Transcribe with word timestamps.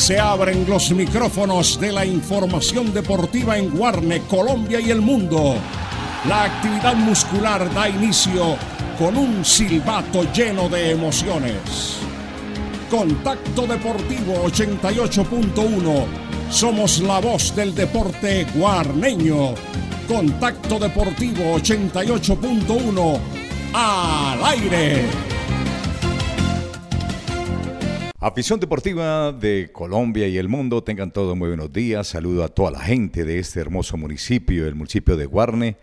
Se 0.00 0.18
abren 0.18 0.64
los 0.66 0.90
micrófonos 0.92 1.78
de 1.78 1.92
la 1.92 2.06
información 2.06 2.90
deportiva 2.94 3.58
en 3.58 3.68
Guarne, 3.68 4.22
Colombia 4.22 4.80
y 4.80 4.90
el 4.90 5.02
mundo. 5.02 5.56
La 6.26 6.44
actividad 6.44 6.94
muscular 6.94 7.72
da 7.74 7.86
inicio 7.86 8.56
con 8.98 9.14
un 9.18 9.44
silbato 9.44 10.24
lleno 10.32 10.70
de 10.70 10.92
emociones. 10.92 11.98
Contacto 12.90 13.66
Deportivo 13.66 14.42
88.1. 14.46 16.06
Somos 16.48 17.00
la 17.00 17.20
voz 17.20 17.54
del 17.54 17.74
deporte 17.74 18.46
guarneño. 18.54 19.54
Contacto 20.08 20.78
Deportivo 20.78 21.58
88.1. 21.58 23.20
Al 23.74 24.44
aire. 24.46 25.39
Afición 28.22 28.60
deportiva 28.60 29.32
de 29.32 29.70
Colombia 29.72 30.28
y 30.28 30.36
el 30.36 30.46
mundo, 30.46 30.84
tengan 30.84 31.10
todos 31.10 31.34
muy 31.38 31.48
buenos 31.48 31.72
días. 31.72 32.06
Saludo 32.06 32.44
a 32.44 32.48
toda 32.48 32.70
la 32.70 32.80
gente 32.80 33.24
de 33.24 33.38
este 33.38 33.60
hermoso 33.60 33.96
municipio, 33.96 34.66
el 34.66 34.74
municipio 34.74 35.16
de 35.16 35.24
Guarne. 35.24 35.78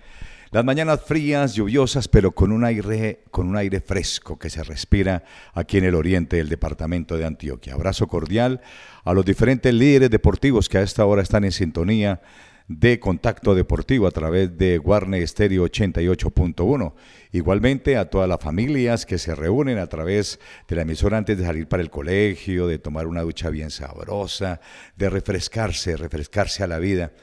Las 0.52 0.64
mañanas 0.64 1.02
frías, 1.04 1.56
lluviosas, 1.56 2.08
pero 2.08 2.34
con 2.34 2.52
un 2.52 2.64
aire, 2.64 3.24
con 3.32 3.48
un 3.48 3.58
aire 3.58 3.82
fresco 3.82 4.38
que 4.38 4.52
se 4.52 4.62
respira 4.64 5.24
aquí 5.56 5.80
en 5.80 5.86
el 5.86 5.96
oriente 5.96 6.38
del 6.38 6.48
departamento 6.48 7.18
de 7.18 7.26
Antioquia. 7.26 7.74
Abrazo 7.74 8.06
cordial 8.06 8.62
a 9.04 9.14
los 9.14 9.26
diferentes 9.26 9.74
líderes 9.74 10.12
deportivos 10.12 10.70
que 10.70 10.78
a 10.78 10.84
esta 10.84 11.08
hora 11.08 11.24
están 11.24 11.44
en 11.44 11.52
sintonía 11.52 12.22
de 12.68 13.00
Contacto 13.00 13.56
Deportivo 13.56 14.08
a 14.08 14.12
través 14.12 14.58
de 14.58 14.78
Guarne 14.78 15.20
Estéreo 15.22 15.66
88.1. 15.66 16.94
Igualmente 17.32 17.98
a 17.98 18.10
todas 18.10 18.28
las 18.28 18.40
familias 18.40 19.06
que 19.06 19.18
se 19.18 19.36
reúnen 19.36 19.78
a 19.78 19.88
través 19.88 20.40
de 20.68 20.76
la 20.76 20.82
emisora 20.82 21.18
antes 21.18 21.38
de 21.38 21.46
salir 21.46 21.68
para 21.68 21.84
el 21.84 21.90
colegio, 21.90 22.68
de 22.68 22.80
tomar 22.80 23.08
una 23.08 23.22
ducha 23.22 23.50
bien 23.50 23.72
sabrosa, 23.72 24.60
de 24.96 25.10
refrescarse, 25.10 25.96
refrescarse 25.98 26.64
a 26.64 26.68
la 26.68 26.80
vida 26.80 27.14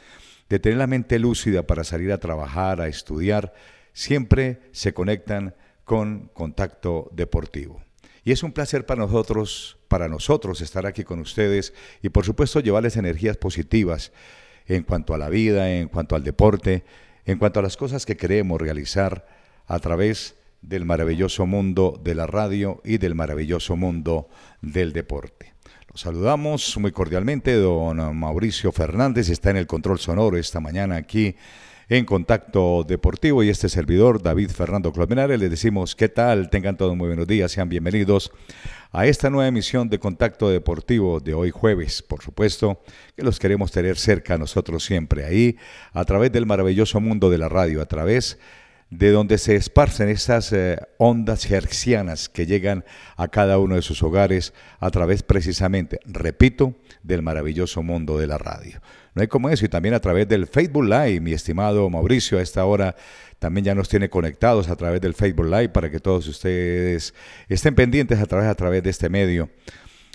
de 0.49 0.59
tener 0.59 0.79
la 0.79 0.87
mente 0.87 1.19
lúcida 1.19 1.67
para 1.67 1.85
salir 1.85 2.13
a 2.13 2.19
trabajar, 2.19 2.81
a 2.81 2.89
estudiar, 2.89 3.55
siempre 3.93 4.61
se 4.73 4.93
conectan 4.93 5.55
con 5.85 6.31
contacto 6.33 7.11
deportivo. 7.13 7.83
Y 8.25 8.33
es 8.33 8.43
un 8.43 8.53
placer 8.53 8.87
para 8.87 9.03
nosotros, 9.03 9.79
para 9.89 10.09
nosotros 10.09 10.61
estar 10.61 10.87
aquí 10.87 11.05
con 11.05 11.21
ustedes 11.21 11.75
y 12.03 12.09
por 12.09 12.25
supuesto 12.25 12.61
llevarles 12.61 12.97
energías 12.97 13.37
positivas 13.37 14.13
en 14.67 14.83
cuanto 14.83 15.15
a 15.15 15.19
la 15.19 15.29
vida, 15.29 15.71
en 15.71 15.89
cuanto 15.89 16.17
al 16.17 16.25
deporte, 16.25 16.85
en 17.25 17.39
cuanto 17.39 17.61
a 17.61 17.63
las 17.63 17.77
cosas 17.77 18.07
que 18.07 18.17
queremos 18.17 18.61
realizar 18.61 19.27
a 19.67 19.79
través 19.79 20.37
del 20.63 20.85
maravilloso 20.85 21.47
mundo 21.47 22.01
de 22.03 22.15
la 22.15 22.27
radio 22.27 22.81
y 22.85 22.99
del 22.99 23.15
maravilloso 23.15 23.77
mundo 23.77 24.29
del 24.63 24.93
deporte 24.93 25.55
saludamos 25.95 26.77
muy 26.79 26.93
cordialmente. 26.93 27.55
Don 27.55 28.17
Mauricio 28.17 28.73
Fernández 28.73 29.29
está 29.29 29.51
en 29.51 29.57
el 29.57 29.67
control 29.67 29.99
sonoro 29.99 30.37
esta 30.37 30.61
mañana 30.61 30.97
aquí 30.97 31.37
en 31.89 32.05
Contacto 32.05 32.85
Deportivo 32.87 33.43
y 33.43 33.49
este 33.49 33.69
servidor, 33.69 34.23
David 34.23 34.51
Fernando 34.51 34.93
Clomenares. 34.93 35.39
Les 35.39 35.51
decimos 35.51 35.95
qué 35.95 36.09
tal, 36.09 36.51
tengan 36.51 36.77
todos 36.77 36.97
muy 36.97 37.09
buenos 37.09 37.27
días, 37.27 37.53
sean 37.53 37.69
bienvenidos 37.69 38.33
a 38.93 39.07
esta 39.07 39.29
nueva 39.29 39.49
emisión 39.49 39.89
de 39.89 39.99
Contacto 39.99 40.49
Deportivo 40.49 41.21
de 41.21 41.35
hoy 41.35 41.51
jueves. 41.51 42.03
Por 42.03 42.23
supuesto 42.23 42.83
que 43.17 43.23
los 43.23 43.39
queremos 43.39 43.73
tener 43.73 43.97
cerca 43.99 44.35
a 44.35 44.39
nosotros 44.39 44.85
siempre, 44.85 45.25
ahí 45.25 45.57
a 45.93 46.05
través 46.05 46.33
del 46.33 46.47
maravilloso 46.47 47.01
mundo 47.01 47.29
de 47.31 47.39
la 47.39 47.49
radio, 47.49 47.83
a 47.83 47.87
través 47.87 48.35
de 48.35 48.64
de 48.91 49.11
donde 49.11 49.39
se 49.39 49.57
esparcen 49.57 50.09
esas 50.09 50.53
eh, 50.53 50.79
ondas 50.99 51.51
hercianas 51.51 52.29
que 52.29 52.47
llegan 52.47 52.85
a 53.17 53.29
cada 53.29 53.59
uno 53.59 53.75
de 53.75 53.83
sus 53.83 54.03
hogares 54.03 54.55
a 54.79 54.91
través 54.91 55.23
precisamente, 55.23 56.01
repito, 56.05 56.75
del 57.03 57.23
maravilloso 57.23 57.83
mundo 57.83 58.19
de 58.19 58.27
la 58.27 58.39
radio. 58.39 58.81
No 59.15 59.23
hay 59.23 59.29
como 59.29 59.49
eso, 59.49 59.65
y 59.65 59.69
también 59.69 59.95
a 59.95 60.01
través 60.01 60.29
del 60.29 60.47
Facebook 60.47 60.85
Live, 60.85 61.21
mi 61.21 61.33
estimado 61.33 61.89
Mauricio, 61.89 62.39
a 62.39 62.43
esta 62.43 62.65
hora 62.65 62.97
también 63.39 63.65
ya 63.65 63.75
nos 63.75 63.89
tiene 63.89 64.09
conectados 64.09 64.69
a 64.69 64.77
través 64.77 65.01
del 65.01 65.15
Facebook 65.15 65.47
Live 65.47 65.69
para 65.69 65.91
que 65.91 66.01
todos 66.01 66.27
ustedes 66.27 67.15
estén 67.49 67.75
pendientes 67.75 68.19
a 68.19 68.27
través, 68.27 68.49
a 68.49 68.55
través 68.55 68.83
de 68.83 68.91
este 68.91 69.09
medio. 69.09 69.51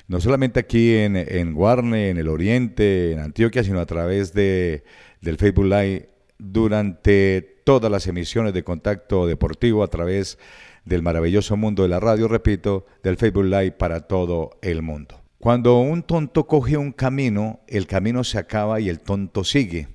No 0.08 0.20
solamente 0.20 0.60
aquí 0.60 0.96
en, 0.96 1.16
en 1.16 1.54
Guarne, 1.54 2.10
en 2.10 2.18
el 2.18 2.28
Oriente, 2.28 3.12
en 3.12 3.20
Antioquia, 3.20 3.64
sino 3.64 3.80
a 3.80 3.86
través 3.86 4.34
de, 4.34 4.84
del 5.22 5.38
Facebook 5.38 5.66
Live 5.66 6.10
durante 6.40 7.59
todas 7.70 7.92
las 7.92 8.08
emisiones 8.08 8.56
de 8.56 8.64
contacto 8.64 9.28
deportivo 9.28 9.84
a 9.84 9.90
través 9.90 10.40
del 10.86 11.04
maravilloso 11.04 11.56
mundo 11.56 11.84
de 11.84 11.90
la 11.90 12.00
radio, 12.00 12.28
repito, 12.28 12.88
del 13.04 13.16
Facebook 13.16 13.46
Live 13.46 13.74
para 13.74 14.08
todo 14.08 14.58
el 14.64 14.82
mundo. 14.82 15.22
Cuando 15.38 15.80
un 15.80 16.02
tonto 16.02 16.48
coge 16.48 16.78
un 16.78 16.92
camino, 16.92 17.60
el 17.68 17.86
camino 17.86 18.24
se 18.24 18.40
acaba 18.40 18.80
y 18.80 18.90
el 18.90 19.02
tonto 19.02 19.44
sigue. 19.44 19.88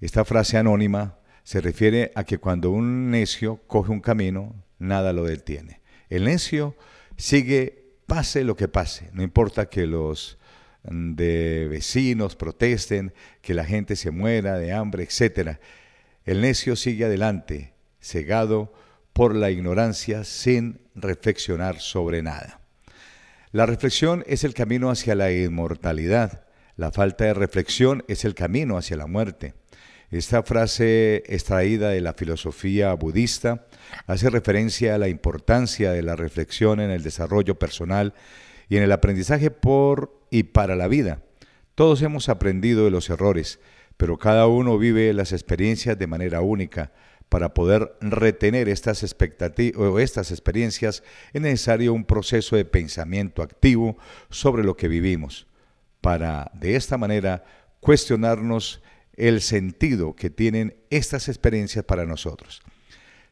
Esta 0.00 0.24
frase 0.24 0.56
anónima 0.56 1.18
se 1.42 1.60
refiere 1.60 2.10
a 2.14 2.24
que 2.24 2.38
cuando 2.38 2.70
un 2.70 3.10
necio 3.10 3.60
coge 3.66 3.92
un 3.92 4.00
camino, 4.00 4.54
nada 4.78 5.12
lo 5.12 5.24
detiene. 5.24 5.82
El 6.08 6.24
necio 6.24 6.74
sigue 7.18 7.98
pase 8.06 8.44
lo 8.44 8.56
que 8.56 8.68
pase, 8.68 9.10
no 9.12 9.22
importa 9.22 9.68
que 9.68 9.86
los 9.86 10.38
mm, 10.84 11.16
de 11.16 11.66
vecinos 11.68 12.34
protesten, 12.34 13.12
que 13.42 13.52
la 13.52 13.66
gente 13.66 13.94
se 13.94 14.10
muera 14.10 14.56
de 14.56 14.72
hambre, 14.72 15.02
etcétera. 15.02 15.60
El 16.24 16.40
necio 16.40 16.74
sigue 16.74 17.04
adelante, 17.04 17.74
cegado 18.00 18.72
por 19.12 19.34
la 19.34 19.50
ignorancia 19.50 20.24
sin 20.24 20.80
reflexionar 20.94 21.80
sobre 21.80 22.22
nada. 22.22 22.60
La 23.52 23.66
reflexión 23.66 24.24
es 24.26 24.42
el 24.42 24.54
camino 24.54 24.90
hacia 24.90 25.14
la 25.14 25.30
inmortalidad. 25.30 26.44
La 26.76 26.90
falta 26.90 27.24
de 27.24 27.34
reflexión 27.34 28.04
es 28.08 28.24
el 28.24 28.34
camino 28.34 28.76
hacia 28.78 28.96
la 28.96 29.06
muerte. 29.06 29.54
Esta 30.10 30.42
frase 30.42 31.22
extraída 31.26 31.90
de 31.90 32.00
la 32.00 32.14
filosofía 32.14 32.94
budista 32.94 33.66
hace 34.06 34.30
referencia 34.30 34.94
a 34.94 34.98
la 34.98 35.08
importancia 35.08 35.92
de 35.92 36.02
la 36.02 36.16
reflexión 36.16 36.80
en 36.80 36.90
el 36.90 37.02
desarrollo 37.02 37.58
personal 37.58 38.14
y 38.68 38.76
en 38.76 38.82
el 38.82 38.92
aprendizaje 38.92 39.50
por 39.50 40.20
y 40.30 40.44
para 40.44 40.74
la 40.74 40.88
vida. 40.88 41.22
Todos 41.74 42.02
hemos 42.02 42.28
aprendido 42.28 42.84
de 42.84 42.90
los 42.90 43.10
errores, 43.10 43.60
pero 43.96 44.18
cada 44.18 44.46
uno 44.46 44.78
vive 44.78 45.12
las 45.12 45.32
experiencias 45.32 45.98
de 45.98 46.06
manera 46.06 46.40
única. 46.40 46.92
Para 47.28 47.54
poder 47.54 47.96
retener 48.00 48.68
estas, 48.68 49.02
expectativas 49.02 49.80
o 49.80 49.98
estas 49.98 50.30
experiencias 50.30 51.02
es 51.32 51.40
necesario 51.40 51.92
un 51.92 52.04
proceso 52.04 52.56
de 52.56 52.64
pensamiento 52.64 53.42
activo 53.42 53.96
sobre 54.30 54.62
lo 54.62 54.76
que 54.76 54.88
vivimos, 54.88 55.46
para 56.00 56.50
de 56.54 56.76
esta 56.76 56.96
manera 56.96 57.44
cuestionarnos 57.80 58.82
el 59.16 59.40
sentido 59.40 60.14
que 60.14 60.30
tienen 60.30 60.76
estas 60.90 61.28
experiencias 61.28 61.84
para 61.84 62.06
nosotros. 62.06 62.62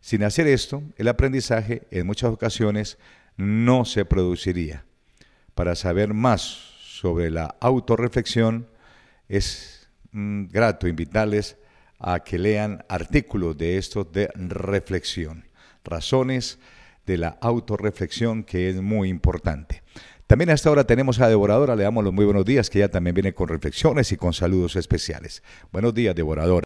Sin 0.00 0.24
hacer 0.24 0.48
esto, 0.48 0.82
el 0.96 1.08
aprendizaje 1.08 1.82
en 1.90 2.06
muchas 2.06 2.32
ocasiones 2.32 2.98
no 3.36 3.84
se 3.84 4.04
produciría. 4.04 4.84
Para 5.54 5.76
saber 5.76 6.12
más 6.14 6.40
sobre 6.42 7.30
la 7.30 7.56
autorreflexión 7.60 8.68
es 9.28 9.81
Mm, 10.12 10.48
grato 10.50 10.86
invitarles 10.86 11.56
a 11.98 12.20
que 12.20 12.38
lean 12.38 12.84
artículos 12.88 13.56
de 13.56 13.78
estos 13.78 14.12
de 14.12 14.28
reflexión, 14.34 15.44
razones 15.84 16.58
de 17.06 17.16
la 17.16 17.38
autorreflexión 17.40 18.44
que 18.44 18.68
es 18.68 18.80
muy 18.80 19.08
importante. 19.08 19.82
También 20.26 20.50
hasta 20.50 20.68
ahora 20.68 20.84
tenemos 20.84 21.20
a 21.20 21.28
Devoradora, 21.28 21.76
le 21.76 21.82
damos 21.82 22.04
los 22.04 22.12
muy 22.12 22.24
buenos 22.24 22.44
días, 22.44 22.70
que 22.70 22.78
ella 22.78 22.90
también 22.90 23.14
viene 23.14 23.34
con 23.34 23.48
reflexiones 23.48 24.12
y 24.12 24.16
con 24.16 24.32
saludos 24.32 24.76
especiales. 24.76 25.42
Buenos 25.72 25.94
días, 25.94 26.14
Devoradora. 26.14 26.64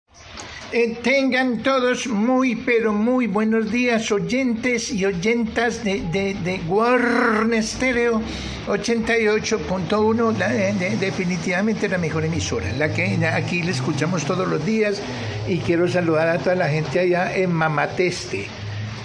Eh, 0.79 0.99
tengan 1.03 1.63
todos 1.63 2.07
muy, 2.07 2.55
pero 2.55 2.93
muy 2.93 3.27
buenos 3.27 3.73
días, 3.73 4.13
oyentes 4.13 4.93
y 4.93 5.07
oyentas 5.07 5.83
de, 5.83 6.03
de, 6.13 6.35
de 6.35 6.61
Warner 6.69 7.63
Stereo 7.65 8.21
88.1, 8.67 10.37
eh, 10.51 10.97
definitivamente 11.01 11.89
la 11.89 11.97
mejor 11.97 12.27
emisora, 12.27 12.71
la 12.73 12.93
que 12.93 13.17
aquí 13.27 13.63
le 13.63 13.71
escuchamos 13.71 14.27
todos 14.27 14.47
los 14.47 14.67
días 14.67 15.01
y 15.49 15.61
quiero 15.61 15.89
saludar 15.89 16.29
a 16.29 16.37
toda 16.37 16.57
la 16.57 16.69
gente 16.69 17.01
allá 17.01 17.35
en 17.35 17.53
Mamateste. 17.53 18.47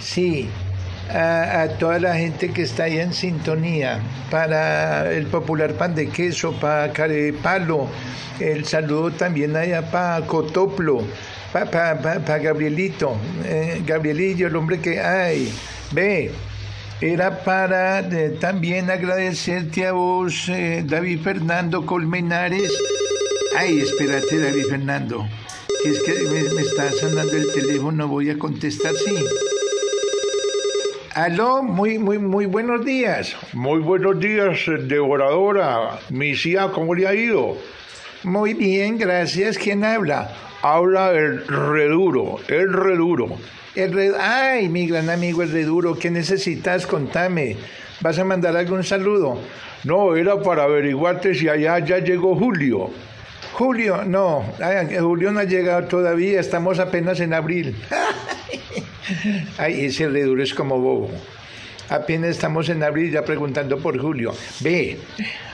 Sí, 0.01 0.49
a, 1.09 1.69
toda 1.79 1.99
la 1.99 2.15
gente 2.15 2.51
que 2.51 2.63
está 2.63 2.83
ahí 2.83 2.99
en 2.99 3.13
sintonía, 3.13 4.01
para 4.29 5.09
el 5.09 5.25
popular 5.27 5.71
pan 5.75 5.95
de 5.95 6.09
queso, 6.09 6.51
para 6.51 6.91
Carepalo, 6.91 7.87
el 8.41 8.65
saludo 8.65 9.11
también 9.11 9.55
allá 9.55 9.89
para 9.89 10.27
Cotoplo 10.27 11.05
para 11.51 12.21
pa, 12.25 12.37
Gabrielito, 12.37 13.17
eh, 13.45 13.81
Gabrielillo, 13.85 14.47
el 14.47 14.55
hombre 14.55 14.79
que 14.79 14.99
hay, 14.99 15.51
ve, 15.91 16.31
era 17.01 17.43
para 17.43 17.99
eh, 17.99 18.37
también 18.39 18.89
agradecerte 18.89 19.85
a 19.87 19.91
vos, 19.91 20.47
eh, 20.47 20.83
David 20.85 21.19
Fernando 21.21 21.85
Colmenares. 21.85 22.71
Ay, 23.57 23.79
espérate, 23.79 24.39
David 24.39 24.65
Fernando, 24.69 25.27
que 25.83 25.89
es 25.89 25.99
que 26.03 26.13
me, 26.29 26.53
me 26.53 26.61
está 26.61 26.91
sonando 26.93 27.33
el 27.33 27.51
teléfono, 27.51 28.07
voy 28.07 28.29
a 28.29 28.37
contestar, 28.37 28.93
sí. 28.95 29.15
Aló, 31.13 31.61
muy, 31.61 31.99
muy, 31.99 32.17
muy 32.17 32.45
buenos 32.45 32.85
días. 32.85 33.35
Muy 33.51 33.81
buenos 33.81 34.17
días, 34.17 34.57
devoradora. 34.87 35.99
Mi 36.09 36.33
tía, 36.33 36.69
¿cómo 36.73 36.95
le 36.95 37.05
ha 37.05 37.13
ido? 37.13 37.57
Muy 38.23 38.53
bien, 38.53 38.97
gracias. 38.97 39.57
¿Quién 39.57 39.83
habla? 39.83 40.31
Habla 40.61 41.11
el 41.11 41.47
reduro, 41.47 42.39
el 42.47 42.71
reduro. 42.71 43.37
El 43.75 43.93
red... 43.93 44.13
Ay, 44.19 44.69
mi 44.69 44.85
gran 44.85 45.09
amigo 45.09 45.41
el 45.41 45.51
reduro, 45.51 45.97
¿qué 45.97 46.11
necesitas? 46.11 46.85
Contame. 46.85 47.57
¿Vas 48.01 48.19
a 48.19 48.23
mandar 48.23 48.55
algún 48.55 48.83
saludo? 48.83 49.39
No, 49.83 50.15
era 50.15 50.39
para 50.41 50.63
averiguarte 50.63 51.33
si 51.33 51.49
allá 51.49 51.79
ya 51.79 51.97
llegó 51.99 52.35
Julio. 52.35 52.91
Julio, 53.53 54.03
no, 54.05 54.45
Julio 54.99 55.31
no 55.31 55.39
ha 55.39 55.43
llegado 55.45 55.87
todavía, 55.87 56.39
estamos 56.39 56.79
apenas 56.79 57.19
en 57.19 57.33
abril. 57.33 57.75
Ay, 59.57 59.85
ese 59.85 60.07
reduro 60.09 60.43
es 60.43 60.53
como 60.53 60.79
bobo. 60.79 61.09
Apenas 61.91 62.29
estamos 62.29 62.69
en 62.69 62.83
abril 62.83 63.11
ya 63.11 63.25
preguntando 63.25 63.77
por 63.77 63.99
Julio. 63.99 64.33
Ve, 64.61 64.97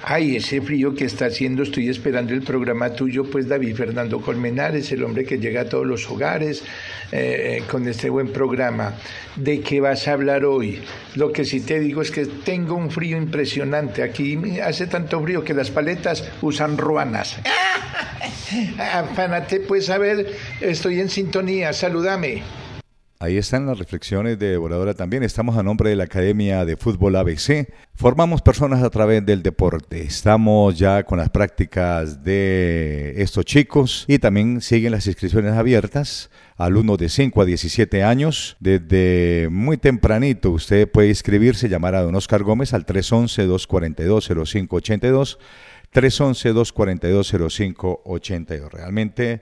ay, 0.04 0.36
ese 0.36 0.62
frío 0.62 0.94
que 0.94 1.06
está 1.06 1.25
haciendo, 1.25 1.63
estoy 1.63 1.89
esperando 1.89 2.31
el 2.31 2.44
programa 2.44 2.92
tuyo, 2.92 3.24
pues 3.24 3.48
David 3.48 3.75
Fernando 3.75 4.22
Colmenares, 4.22 4.92
el 4.92 5.04
hombre 5.04 5.25
que 5.25 5.39
llega 5.39 5.62
a 5.62 5.66
todos 5.66 5.88
los 5.88 6.07
hogares 6.07 6.63
eh, 7.12 7.63
con 7.72 7.88
este 7.88 8.12
buen 8.12 8.31
programa. 8.31 8.94
¿De 9.36 9.62
qué 9.62 9.81
vas 9.81 10.07
a 10.07 10.13
hablar 10.13 10.45
hoy? 10.45 10.80
Lo 11.16 11.31
que 11.31 11.44
sí 11.44 11.62
te 11.62 11.80
digo 11.80 12.04
es 12.04 12.12
que 12.12 12.28
tengo 12.28 12.75
un 12.75 12.92
frío 12.92 13.18
impresionante. 13.18 14.04
Aquí 14.04 14.39
hace 14.63 14.86
tanto 14.86 15.19
frío 15.24 15.44
que 15.44 15.56
las 15.56 15.72
paletas 15.72 16.24
usan 16.44 16.78
ruanas. 16.78 17.36
Afánate, 18.94 19.62
pues 19.62 19.89
a 19.89 19.98
ver, 19.98 20.36
estoy 20.62 21.00
en 21.00 21.10
sintonía, 21.10 21.74
salúdame. 21.74 22.44
Ahí 23.19 23.38
están 23.38 23.66
las 23.66 23.80
reflexiones 23.80 24.38
de 24.38 24.52
Devoradora 24.52 24.94
también. 24.94 25.24
Estamos 25.24 25.58
a 25.58 25.64
nombre 25.64 25.90
de 25.90 25.96
la 25.96 26.04
Academia 26.04 26.66
de 26.66 26.78
Fútbol 26.78 27.16
ABC. 27.16 27.68
Formamos 27.96 28.44
personas 28.44 28.84
a 28.84 28.92
través 28.92 29.25
del 29.25 29.42
deporte. 29.42 30.04
Estamos 30.04 30.78
ya 30.78 31.04
con 31.04 31.18
las 31.18 31.31
prácticas 31.31 32.24
de 32.24 33.16
estos 33.18 33.44
chicos 33.44 34.06
y 34.08 34.19
también 34.19 34.62
siguen 34.62 34.92
las 34.92 35.08
inscripciones 35.08 35.54
abiertas. 35.54 36.30
Alumnos 36.58 37.00
de 37.00 37.10
5 37.10 37.42
a 37.42 37.46
17 37.46 38.04
años. 38.04 38.56
Desde 38.60 39.48
muy 39.50 39.78
tempranito 39.78 40.52
usted 40.52 40.88
puede 40.88 41.08
inscribirse, 41.08 41.70
llamar 41.70 41.96
a 41.96 42.04
don 42.04 42.13
Oscar 42.13 42.44
Gómez 42.44 42.75
al 42.75 42.86
311-242-0582. 42.86 45.40
311-242-0582. 45.92 48.70
Realmente 48.70 49.42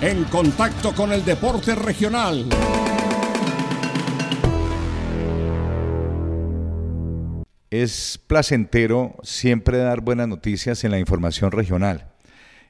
En 0.00 0.24
contacto 0.24 0.92
con 0.94 1.12
el 1.12 1.24
deporte 1.24 1.76
regional. 1.76 2.48
Es 7.72 8.20
placentero 8.26 9.16
siempre 9.22 9.78
dar 9.78 10.02
buenas 10.02 10.28
noticias 10.28 10.84
en 10.84 10.90
la 10.90 10.98
información 10.98 11.52
regional. 11.52 12.12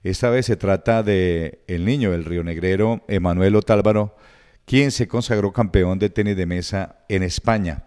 Esta 0.04 0.31
vez 0.31 0.46
se 0.46 0.54
trata 0.54 1.02
de 1.02 1.64
el 1.66 1.84
niño 1.84 2.12
del 2.12 2.25
Río 2.25 2.44
Negrero, 2.44 3.02
Emanuel 3.08 3.56
Otálvaro, 3.56 4.14
quien 4.64 4.93
se 4.93 5.08
consagró 5.08 5.52
campeón 5.52 5.99
de 5.99 6.08
tenis 6.08 6.37
de 6.37 6.46
mesa 6.46 7.00
en 7.08 7.25
España. 7.25 7.82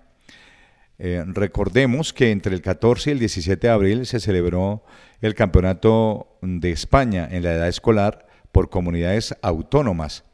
Eh, 0.99 1.23
recordemos 1.25 2.11
que 2.11 2.31
entre 2.31 2.53
el 2.53 2.61
14 2.61 3.11
y 3.11 3.13
el 3.13 3.19
17 3.19 3.65
de 3.65 3.71
abril 3.71 4.05
se 4.05 4.19
celebró 4.19 4.83
el 5.21 5.35
Campeonato 5.35 6.37
de 6.41 6.71
España 6.71 7.29
en 7.31 7.43
la 7.43 7.53
edad 7.53 7.69
escolar 7.69 8.27
por 8.51 8.69
comunidades 8.69 9.33
autónomas 9.41 10.25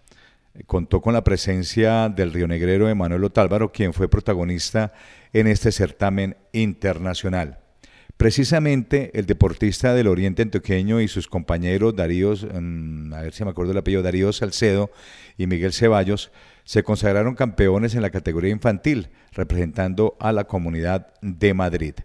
contó 0.66 1.02
con 1.02 1.14
la 1.14 1.24
presencia 1.24 2.10
del 2.10 2.34
rionegrero 2.34 2.90
Emanuel 2.90 3.24
Otálvaro, 3.24 3.72
quien 3.72 3.94
fue 3.94 4.10
protagonista 4.10 4.94
en 5.34 5.48
este 5.48 5.72
certamen 5.72 6.38
internacional. 6.52 7.60
Precisamente 8.18 9.10
el 9.18 9.26
deportista 9.26 9.96
del 9.96 10.08
Oriente 10.08 10.44
Antioqueño 10.44 11.02
y 11.02 11.08
sus 11.08 11.28
compañeros 11.28 11.96
Darío, 11.96 12.34
mm, 12.36 13.14
a 13.14 13.22
ver 13.22 13.34
si 13.34 13.44
me 13.44 13.50
acuerdo 13.50 13.72
el 13.72 13.80
apellido, 13.80 14.04
Darío 14.04 14.32
Salcedo 14.32 14.92
y 15.38 15.48
Miguel 15.48 15.74
Ceballos, 15.74 16.32
se 16.64 16.84
consagraron 16.84 17.34
campeones 17.34 17.96
en 17.96 18.04
la 18.04 18.12
categoría 18.12 18.52
infantil, 18.52 19.10
representando 19.32 20.18
a 20.20 20.32
la 20.32 20.44
comunidad 20.44 21.08
de 21.22 21.54
Madrid. 21.56 21.96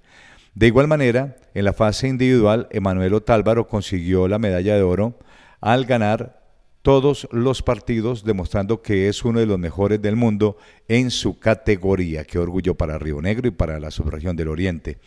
De 0.55 0.69
igual 0.69 0.89
manera, 0.89 1.37
en 1.53 1.67
la 1.67 1.75
fase 1.75 2.09
individual, 2.09 2.67
Emanuel 2.71 3.13
Otálvaro 3.13 3.69
consiguió 3.69 4.27
la 4.27 4.39
medalla 4.39 4.75
de 4.75 4.83
oro 4.83 5.19
al 5.61 5.85
ganar 5.85 6.46
todos 6.87 7.27
los 7.33 7.63
partidos, 7.63 8.23
demostrando 8.23 8.81
que 8.81 9.09
es 9.09 9.25
uno 9.25 9.41
de 9.41 9.47
los 9.47 9.59
mejores 9.59 10.01
del 10.01 10.15
mundo 10.15 10.57
en 10.87 11.11
su 11.11 11.41
categoría. 11.41 12.23
Qué 12.23 12.39
orgullo 12.39 12.77
para 12.77 12.97
Río 12.97 13.21
Negro 13.21 13.49
y 13.49 13.51
para 13.51 13.81
la 13.81 13.91
subregión 13.91 14.37
del 14.37 14.47
Oriente. 14.47 14.99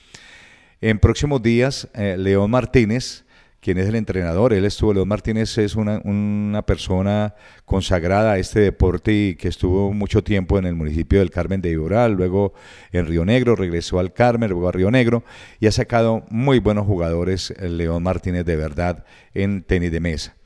En 0.81 0.99
próximos 0.99 1.41
días, 1.41 1.87
eh, 1.93 2.17
León 2.19 2.51
Martínez, 2.51 3.23
quien 3.61 3.77
es 3.77 3.87
el 3.87 3.95
entrenador, 3.95 4.51
él 4.51 4.65
estuvo, 4.65 4.93
León 4.93 5.07
Martínez 5.07 5.57
es 5.57 5.77
una, 5.77 6.01
una, 6.03 6.63
persona 6.63 7.35
consagrada 7.63 8.33
a 8.33 8.39
este 8.39 8.59
deporte 8.59 9.13
y 9.13 9.35
que 9.35 9.47
estuvo 9.47 9.93
mucho 9.93 10.21
tiempo 10.21 10.59
en 10.59 10.65
el 10.65 10.75
municipio 10.75 11.19
del 11.19 11.31
Carmen 11.31 11.61
de 11.61 11.69
Iboral, 11.69 12.11
luego 12.11 12.51
en 12.91 13.05
Río 13.05 13.23
Negro, 13.23 13.55
regresó 13.55 13.99
al 13.99 14.11
Carmen, 14.11 14.49
luego 14.49 14.67
a 14.67 14.73
Río 14.73 14.91
Negro 14.91 15.23
y 15.61 15.67
ha 15.67 15.71
sacado 15.71 16.25
muy 16.29 16.59
buenos 16.59 16.85
jugadores, 16.85 17.53
León 17.57 18.03
Martínez 18.03 18.43
de 18.43 18.57
verdad, 18.57 19.05
en 19.33 19.63
tenis 19.63 19.93
de 19.93 20.01
mesa. 20.01 20.38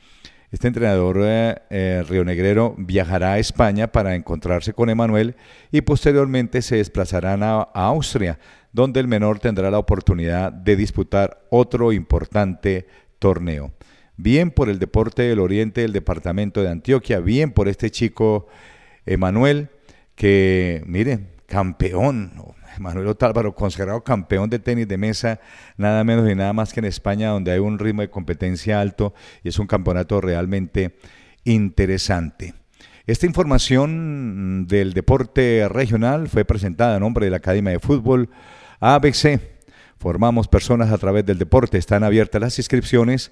Este 0.53 0.67
entrenador 0.67 1.17
eh, 1.23 1.55
eh, 1.71 2.03
rionegrero 2.07 2.75
viajará 2.77 3.33
a 3.33 3.39
España 3.39 3.91
para 3.91 4.13
encontrarse 4.13 4.71
con 4.71 4.91
Emanuel 4.91 5.35
y 5.71 5.81
posteriormente 5.81 6.61
se 6.61 6.75
desplazarán 6.75 7.41
a, 7.41 7.63
Austria, 7.73 8.38
donde 8.71 9.00
el 9.00 9.07
menor 9.07 9.39
tendrá 9.39 9.71
la 9.71 9.79
oportunidad 9.79 10.53
de 10.53 10.75
disputar 10.75 11.41
otro 11.50 11.91
importante 11.91 12.85
torneo. 13.17 13.73
Bien 14.15 14.51
por 14.51 14.69
el 14.69 14.78
deporte 14.78 15.23
del 15.23 15.39
oriente 15.39 15.81
del 15.81 15.92
departamento 15.92 16.61
de 16.61 16.69
Antioquia, 16.69 17.19
bien 17.19 17.51
por 17.51 17.68
este 17.68 17.89
chico 17.89 18.45
Emanuel, 19.07 19.69
que, 20.13 20.83
mire, 20.85 21.30
campeón, 21.47 22.31
Manuel 22.80 23.07
Otálvaro, 23.07 23.53
consagrado 23.56 24.03
campeón 24.03 24.49
de 24.49 24.59
tenis 24.59 24.87
de 24.87 24.97
mesa, 24.97 25.39
nada 25.77 26.03
menos 26.03 26.30
y 26.30 26.35
nada 26.35 26.53
más 26.53 26.73
que 26.73 26.80
en 26.80 26.85
España, 26.85 27.30
donde 27.30 27.51
hay 27.51 27.59
un 27.59 27.80
ritmo 27.80 28.01
de 28.01 28.09
competencia 28.09 28.80
alto 28.80 29.13
y 29.44 29.49
es 29.49 29.59
un 29.59 29.68
campeonato 29.68 30.21
realmente 30.21 30.97
interesante. 31.44 32.53
Esta 33.06 33.25
información 33.25 34.65
del 34.68 34.94
deporte 34.94 35.68
regional 35.69 36.30
fue 36.30 36.45
presentada 36.45 36.95
a 36.95 36.99
nombre 36.99 37.25
de 37.25 37.31
la 37.31 37.37
Academia 37.37 37.73
de 37.73 37.80
Fútbol 37.80 38.30
ABC. 38.80 39.42
Formamos 39.97 40.47
personas 40.47 40.92
a 40.92 40.97
través 40.97 41.25
del 41.25 41.37
deporte. 41.37 41.77
Están 41.77 42.03
abiertas 42.03 42.42
las 42.42 42.57
inscripciones 42.59 43.31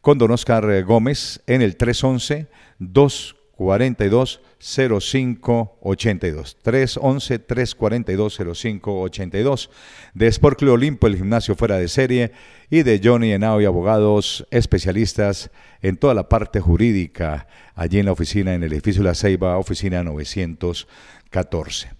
con 0.00 0.18
don 0.18 0.32
Oscar 0.32 0.82
Gómez 0.82 1.40
en 1.46 1.62
el 1.62 1.76
311 1.76 2.48
2 2.80 3.36
42 3.62 4.40
05 4.58 5.78
82 5.82 6.56
311 6.62 7.38
342 7.38 8.40
05 8.54 9.00
82 9.02 9.70
de 10.14 10.26
Sport 10.26 10.62
Olimpo 10.64 11.06
el 11.06 11.16
gimnasio 11.16 11.54
fuera 11.54 11.78
de 11.78 11.86
serie. 11.86 12.32
Y 12.70 12.82
de 12.82 13.00
Johnny 13.02 13.32
Henao 13.32 13.60
y 13.60 13.66
abogados 13.66 14.46
especialistas 14.50 15.50
en 15.80 15.96
toda 15.96 16.14
la 16.14 16.28
parte 16.28 16.58
jurídica 16.58 17.46
allí 17.74 17.98
en 17.98 18.06
la 18.06 18.12
oficina 18.12 18.54
en 18.54 18.64
el 18.64 18.72
edificio 18.72 19.02
La 19.02 19.14
Ceiba 19.14 19.58
oficina 19.58 20.02
914 20.02 21.90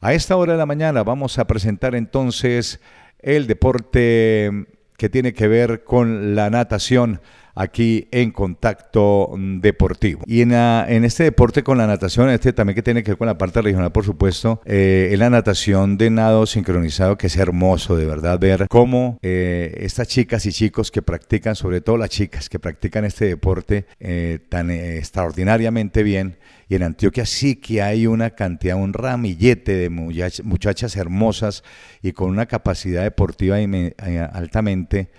a 0.00 0.12
esta 0.12 0.36
hora 0.36 0.52
de 0.52 0.58
la 0.58 0.66
mañana 0.66 1.02
vamos 1.02 1.38
a 1.38 1.46
presentar 1.46 1.94
entonces 1.94 2.78
el 3.20 3.46
deporte 3.46 4.66
que 4.98 5.08
tiene 5.08 5.32
que 5.32 5.48
ver 5.48 5.82
con 5.84 6.34
la 6.34 6.50
natación 6.50 7.20
aquí 7.54 8.08
en 8.10 8.30
Contacto 8.30 9.30
Deportivo. 9.36 10.22
Y 10.26 10.42
en, 10.42 10.52
este 11.04 11.24
deporte 11.24 11.62
con 11.62 11.78
la 11.78 11.86
natación, 11.86 12.30
este 12.30 12.52
también 12.52 12.74
que 12.74 12.82
tiene 12.82 13.02
que 13.02 13.12
ver 13.12 13.18
con 13.18 13.26
la 13.26 13.38
parte 13.38 13.62
regional, 13.62 13.92
por 13.92 14.04
supuesto, 14.04 14.60
eh, 14.64 15.10
es 15.12 15.18
la 15.18 15.30
natación 15.30 15.98
de 15.98 16.10
nado 16.10 16.46
sincronizado, 16.46 17.16
que 17.16 17.26
es 17.26 17.36
hermoso 17.36 17.96
de 17.96 18.06
verdad 18.06 18.38
ver 18.38 18.66
cómo 18.68 19.18
eh, 19.22 19.74
estas 19.80 20.08
chicas 20.08 20.46
y 20.46 20.52
chicos 20.52 20.90
que 20.90 21.02
practican, 21.02 21.54
sobre 21.54 21.80
todo 21.80 21.96
las 21.96 22.10
chicas 22.10 22.48
que 22.48 22.58
practican 22.58 23.04
este 23.04 23.26
deporte 23.26 23.86
eh, 24.00 24.38
tan 24.48 24.70
extraordinariamente 24.70 26.02
bien, 26.02 26.38
y 26.68 26.76
en 26.76 26.84
Antioquia 26.84 27.26
sí 27.26 27.56
que 27.56 27.82
hay 27.82 28.06
una 28.06 28.30
cantidad, 28.30 28.76
un 28.76 28.94
ramillete 28.94 29.76
de 29.76 29.90
muchachas 29.90 30.96
hermosas 30.96 31.64
y 32.00 32.12
con 32.12 32.30
una 32.30 32.46
capacidad 32.46 33.02
deportiva 33.02 33.56
altamente 34.32 35.10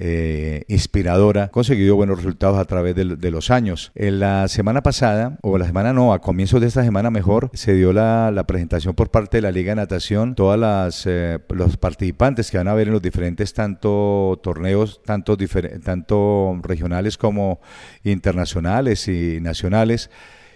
eh, 0.00 0.62
inspiradora, 0.68 1.48
conseguido 1.48 1.96
buenos 1.96 2.18
resultados 2.18 2.56
a 2.58 2.64
través 2.66 2.94
de, 2.94 3.30
los 3.32 3.50
años. 3.50 3.90
En 3.96 4.20
la 4.20 4.46
semana 4.46 4.80
pasada, 4.80 5.38
o 5.42 5.58
la 5.58 5.66
semana 5.66 5.92
no, 5.92 6.12
a 6.12 6.20
comienzos 6.20 6.60
de 6.60 6.68
esta 6.68 6.84
semana 6.84 7.10
mejor, 7.10 7.50
se 7.52 7.74
dio 7.74 7.92
la, 7.92 8.44
presentación 8.46 8.94
por 8.94 9.10
parte 9.10 9.38
de 9.38 9.42
la 9.42 9.50
Liga 9.50 9.72
de 9.72 9.76
Natación, 9.76 10.36
todas 10.36 10.58
las 10.58 11.04
eh, 11.06 11.40
los 11.48 11.76
participantes 11.76 12.52
que 12.52 12.58
van 12.58 12.68
a 12.68 12.74
ver 12.74 12.86
en 12.86 12.92
los 12.92 13.02
diferentes 13.02 13.52
tanto 13.54 14.38
torneos, 14.40 15.02
tanto, 15.04 15.36
tanto 15.82 16.60
regionales 16.62 17.18
como 17.18 17.60
internacionales 18.04 19.08
y 19.08 19.40
nacionales. 19.40 20.10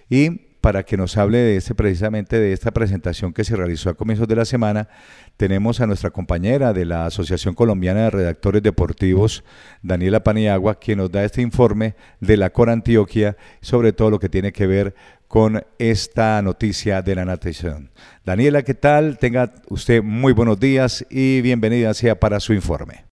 Y 0.08 0.51
para 0.62 0.84
que 0.84 0.96
nos 0.96 1.16
hable 1.16 1.38
de 1.38 1.56
este, 1.56 1.74
precisamente 1.74 2.38
de 2.38 2.52
esta 2.52 2.70
presentación 2.70 3.32
que 3.32 3.42
se 3.42 3.56
realizó 3.56 3.90
a 3.90 3.94
comienzos 3.94 4.28
de 4.28 4.36
la 4.36 4.44
semana, 4.44 4.88
tenemos 5.36 5.80
a 5.80 5.88
nuestra 5.88 6.10
compañera 6.10 6.72
de 6.72 6.84
la 6.84 7.04
Asociación 7.04 7.54
Colombiana 7.54 8.04
de 8.04 8.10
Redactores 8.10 8.62
Deportivos, 8.62 9.42
Daniela 9.82 10.22
Paniagua, 10.22 10.76
quien 10.76 10.98
nos 10.98 11.10
da 11.10 11.24
este 11.24 11.42
informe 11.42 11.96
de 12.20 12.36
la 12.36 12.50
Cor 12.50 12.70
Antioquia 12.70 13.36
sobre 13.60 13.92
todo 13.92 14.10
lo 14.10 14.20
que 14.20 14.28
tiene 14.28 14.52
que 14.52 14.68
ver 14.68 14.94
con 15.26 15.64
esta 15.80 16.40
noticia 16.42 17.02
de 17.02 17.16
la 17.16 17.24
natación. 17.24 17.90
Daniela, 18.24 18.62
¿qué 18.62 18.74
tal? 18.74 19.18
Tenga 19.18 19.52
usted 19.68 20.00
muy 20.00 20.32
buenos 20.32 20.60
días 20.60 21.04
y 21.10 21.40
bienvenida 21.40 21.92
sea 21.92 22.20
para 22.20 22.38
su 22.38 22.52
informe. 22.52 23.06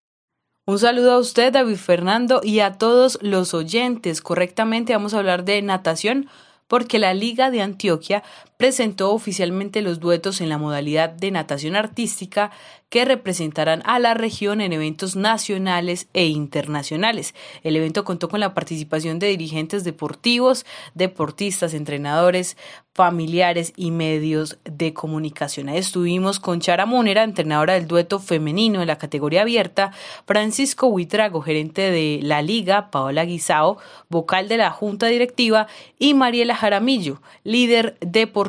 Un 0.68 0.78
saludo 0.78 1.14
a 1.14 1.18
usted, 1.18 1.52
David 1.52 1.78
Fernando, 1.78 2.42
y 2.44 2.60
a 2.60 2.74
todos 2.74 3.18
los 3.24 3.56
oyentes. 3.56 4.22
Correctamente 4.22 4.94
vamos 4.94 5.16
a 5.16 5.18
hablar 5.18 5.46
de 5.46 5.60
natación 5.64 6.28
porque 6.70 7.00
la 7.00 7.14
Liga 7.14 7.52
de 7.52 7.62
Antioquia 7.62 8.24
presentó 8.60 9.14
oficialmente 9.14 9.82
los 9.82 10.02
duetos 10.02 10.42
en 10.42 10.50
la 10.50 10.58
modalidad 10.58 11.12
de 11.12 11.32
natación 11.32 11.78
artística 11.78 12.52
que 12.90 13.06
representarán 13.06 13.82
a 13.86 14.00
la 14.00 14.16
región 14.16 14.60
en 14.60 14.74
eventos 14.74 15.16
nacionales 15.16 16.10
e 16.12 16.26
internacionales. 16.26 17.36
El 17.64 17.78
evento 17.78 18.04
contó 18.04 18.28
con 18.28 18.42
la 18.42 18.54
participación 18.54 19.18
de 19.18 19.28
dirigentes 19.28 19.86
deportivos, 19.86 20.66
deportistas, 20.94 21.74
entrenadores, 21.74 22.58
familiares 22.94 23.72
y 23.78 23.92
medios 23.92 24.58
de 24.66 24.94
comunicación. 24.94 25.70
estuvimos 25.70 26.42
con 26.42 26.60
Chara 26.60 26.86
Munera, 26.86 27.24
entrenadora 27.24 27.76
del 27.76 27.88
dueto 27.88 28.20
femenino 28.20 28.82
en 28.82 28.88
la 28.88 28.98
categoría 28.98 29.44
abierta, 29.44 29.92
Francisco 30.26 30.88
Huitrago, 30.88 31.42
gerente 31.42 31.92
de 31.92 32.20
la 32.22 32.42
liga, 32.42 32.92
Paola 32.92 33.24
Guisao, 33.24 33.78
vocal 34.10 34.50
de 34.50 34.58
la 34.58 34.72
junta 34.72 35.06
directiva, 35.06 35.68
y 35.98 36.14
Mariela 36.14 36.56
Jaramillo, 36.56 37.22
líder 37.46 37.96
deportiva 38.02 38.49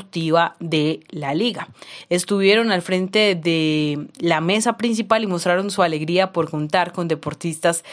de 0.60 1.00
la 1.10 1.34
liga. 1.34 1.68
Estuvieron 2.08 2.72
al 2.72 2.82
frente 2.82 3.34
de 3.34 4.06
la 4.18 4.40
mesa 4.40 4.76
principal 4.76 5.22
y 5.22 5.26
mostraron 5.26 5.70
su 5.70 5.82
alegría 5.82 6.32
por 6.32 6.50
contar 6.50 6.92
con 6.92 7.08
deportistas 7.08 7.84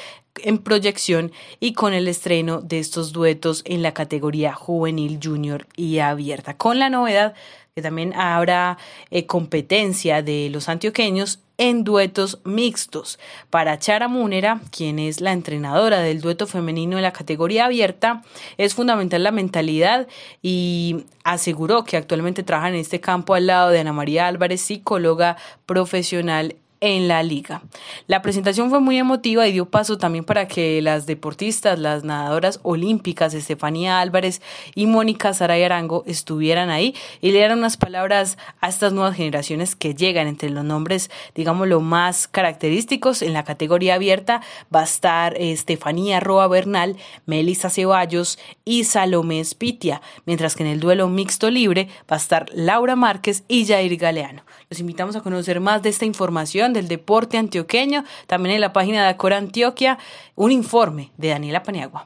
en 0.43 0.59
proyección 0.59 1.31
y 1.59 1.73
con 1.73 1.93
el 1.93 2.07
estreno 2.07 2.61
de 2.61 2.79
estos 2.79 3.11
duetos 3.11 3.63
en 3.65 3.81
la 3.81 3.93
categoría 3.93 4.53
juvenil, 4.53 5.19
junior 5.21 5.67
y 5.75 5.99
abierta. 5.99 6.55
Con 6.57 6.79
la 6.79 6.89
novedad 6.89 7.33
que 7.75 7.81
también 7.81 8.13
habrá 8.15 8.77
eh, 9.11 9.27
competencia 9.27 10.23
de 10.23 10.49
los 10.51 10.67
antioqueños 10.67 11.39
en 11.57 11.83
duetos 11.83 12.39
mixtos. 12.43 13.19
Para 13.49 13.79
Chara 13.79 14.07
Múnera, 14.07 14.61
quien 14.71 14.99
es 14.99 15.21
la 15.21 15.31
entrenadora 15.31 15.99
del 15.99 16.21
dueto 16.21 16.47
femenino 16.47 16.97
en 16.97 17.03
la 17.03 17.13
categoría 17.13 17.65
abierta, 17.65 18.23
es 18.57 18.75
fundamental 18.75 19.23
la 19.23 19.31
mentalidad 19.31 20.07
y 20.41 21.05
aseguró 21.23 21.83
que 21.83 21.97
actualmente 21.97 22.43
trabaja 22.43 22.69
en 22.69 22.75
este 22.75 22.99
campo 22.99 23.33
al 23.33 23.47
lado 23.47 23.69
de 23.69 23.79
Ana 23.79 23.93
María 23.93 24.27
Álvarez, 24.27 24.61
psicóloga 24.61 25.37
profesional 25.65 26.55
en 26.79 27.07
la 27.07 27.23
liga. 27.23 27.61
La 28.07 28.21
presentación 28.21 28.69
fue 28.69 28.79
muy 28.79 28.97
emotiva 28.97 29.47
y 29.47 29.51
dio 29.51 29.69
paso 29.69 29.97
también 29.97 30.25
para 30.25 30.47
que 30.47 30.81
las 30.81 31.05
deportistas, 31.05 31.79
las 31.79 32.03
nadadoras 32.03 32.59
olímpicas 32.63 33.33
Estefanía 33.33 33.99
Álvarez 33.99 34.41
y 34.75 34.87
Mónica 34.87 35.33
Saray 35.33 35.63
Arango 35.63 36.03
estuvieran 36.05 36.69
ahí 36.69 36.95
y 37.21 37.31
le 37.31 37.39
dieran 37.39 37.59
unas 37.59 37.77
palabras 37.77 38.37
a 38.61 38.69
estas 38.69 38.93
nuevas 38.93 39.15
generaciones 39.15 39.75
que 39.75 39.95
llegan 39.95 40.27
entre 40.27 40.49
los 40.49 40.63
nombres, 40.63 41.09
digamos, 41.35 41.67
lo 41.67 41.81
más 41.81 42.27
característicos 42.27 43.21
en 43.21 43.33
la 43.33 43.43
categoría 43.43 43.95
abierta 43.95 44.41
va 44.73 44.81
a 44.81 44.85
estar 44.85 45.35
Estefanía 45.37 46.19
Roa 46.19 46.47
Bernal, 46.47 46.97
Melissa 47.25 47.69
Ceballos 47.69 48.39
y 48.65 48.83
Salomé 48.83 49.43
Spitia, 49.43 50.01
mientras 50.25 50.55
que 50.55 50.63
en 50.63 50.69
el 50.69 50.79
duelo 50.79 51.07
mixto 51.07 51.49
libre 51.49 51.87
va 52.11 52.15
a 52.15 52.19
estar 52.19 52.45
Laura 52.53 52.95
Márquez 52.95 53.43
y 53.47 53.65
Jair 53.65 53.95
Galeano. 53.97 54.43
Los 54.69 54.79
invitamos 54.79 55.15
a 55.15 55.21
conocer 55.21 55.59
más 55.59 55.81
de 55.81 55.89
esta 55.89 56.05
información 56.05 56.66
del 56.73 56.87
deporte 56.87 57.37
antioqueño, 57.37 58.03
también 58.27 58.55
en 58.55 58.61
la 58.61 58.73
página 58.73 59.03
de 59.03 59.09
Acora 59.09 59.37
Antioquia, 59.37 59.97
un 60.35 60.51
informe 60.51 61.11
de 61.17 61.29
Daniela 61.29 61.63
Paniagua. 61.63 62.03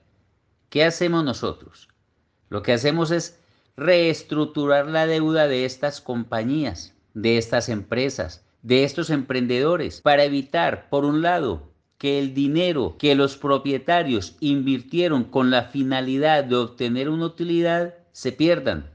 ¿Qué 0.68 0.84
hacemos 0.84 1.24
nosotros? 1.24 1.88
Lo 2.48 2.62
que 2.62 2.72
hacemos 2.72 3.10
es 3.10 3.38
reestructurar 3.76 4.86
la 4.86 5.06
deuda 5.06 5.48
de 5.48 5.64
estas 5.64 6.00
compañías 6.00 6.96
de 7.16 7.38
estas 7.38 7.70
empresas, 7.70 8.44
de 8.60 8.84
estos 8.84 9.08
emprendedores, 9.08 10.02
para 10.02 10.24
evitar, 10.24 10.90
por 10.90 11.06
un 11.06 11.22
lado, 11.22 11.72
que 11.96 12.18
el 12.18 12.34
dinero 12.34 12.96
que 12.98 13.14
los 13.14 13.38
propietarios 13.38 14.36
invirtieron 14.40 15.24
con 15.24 15.50
la 15.50 15.62
finalidad 15.64 16.44
de 16.44 16.56
obtener 16.56 17.08
una 17.08 17.24
utilidad 17.24 17.94
se 18.12 18.32
pierdan. 18.32 18.90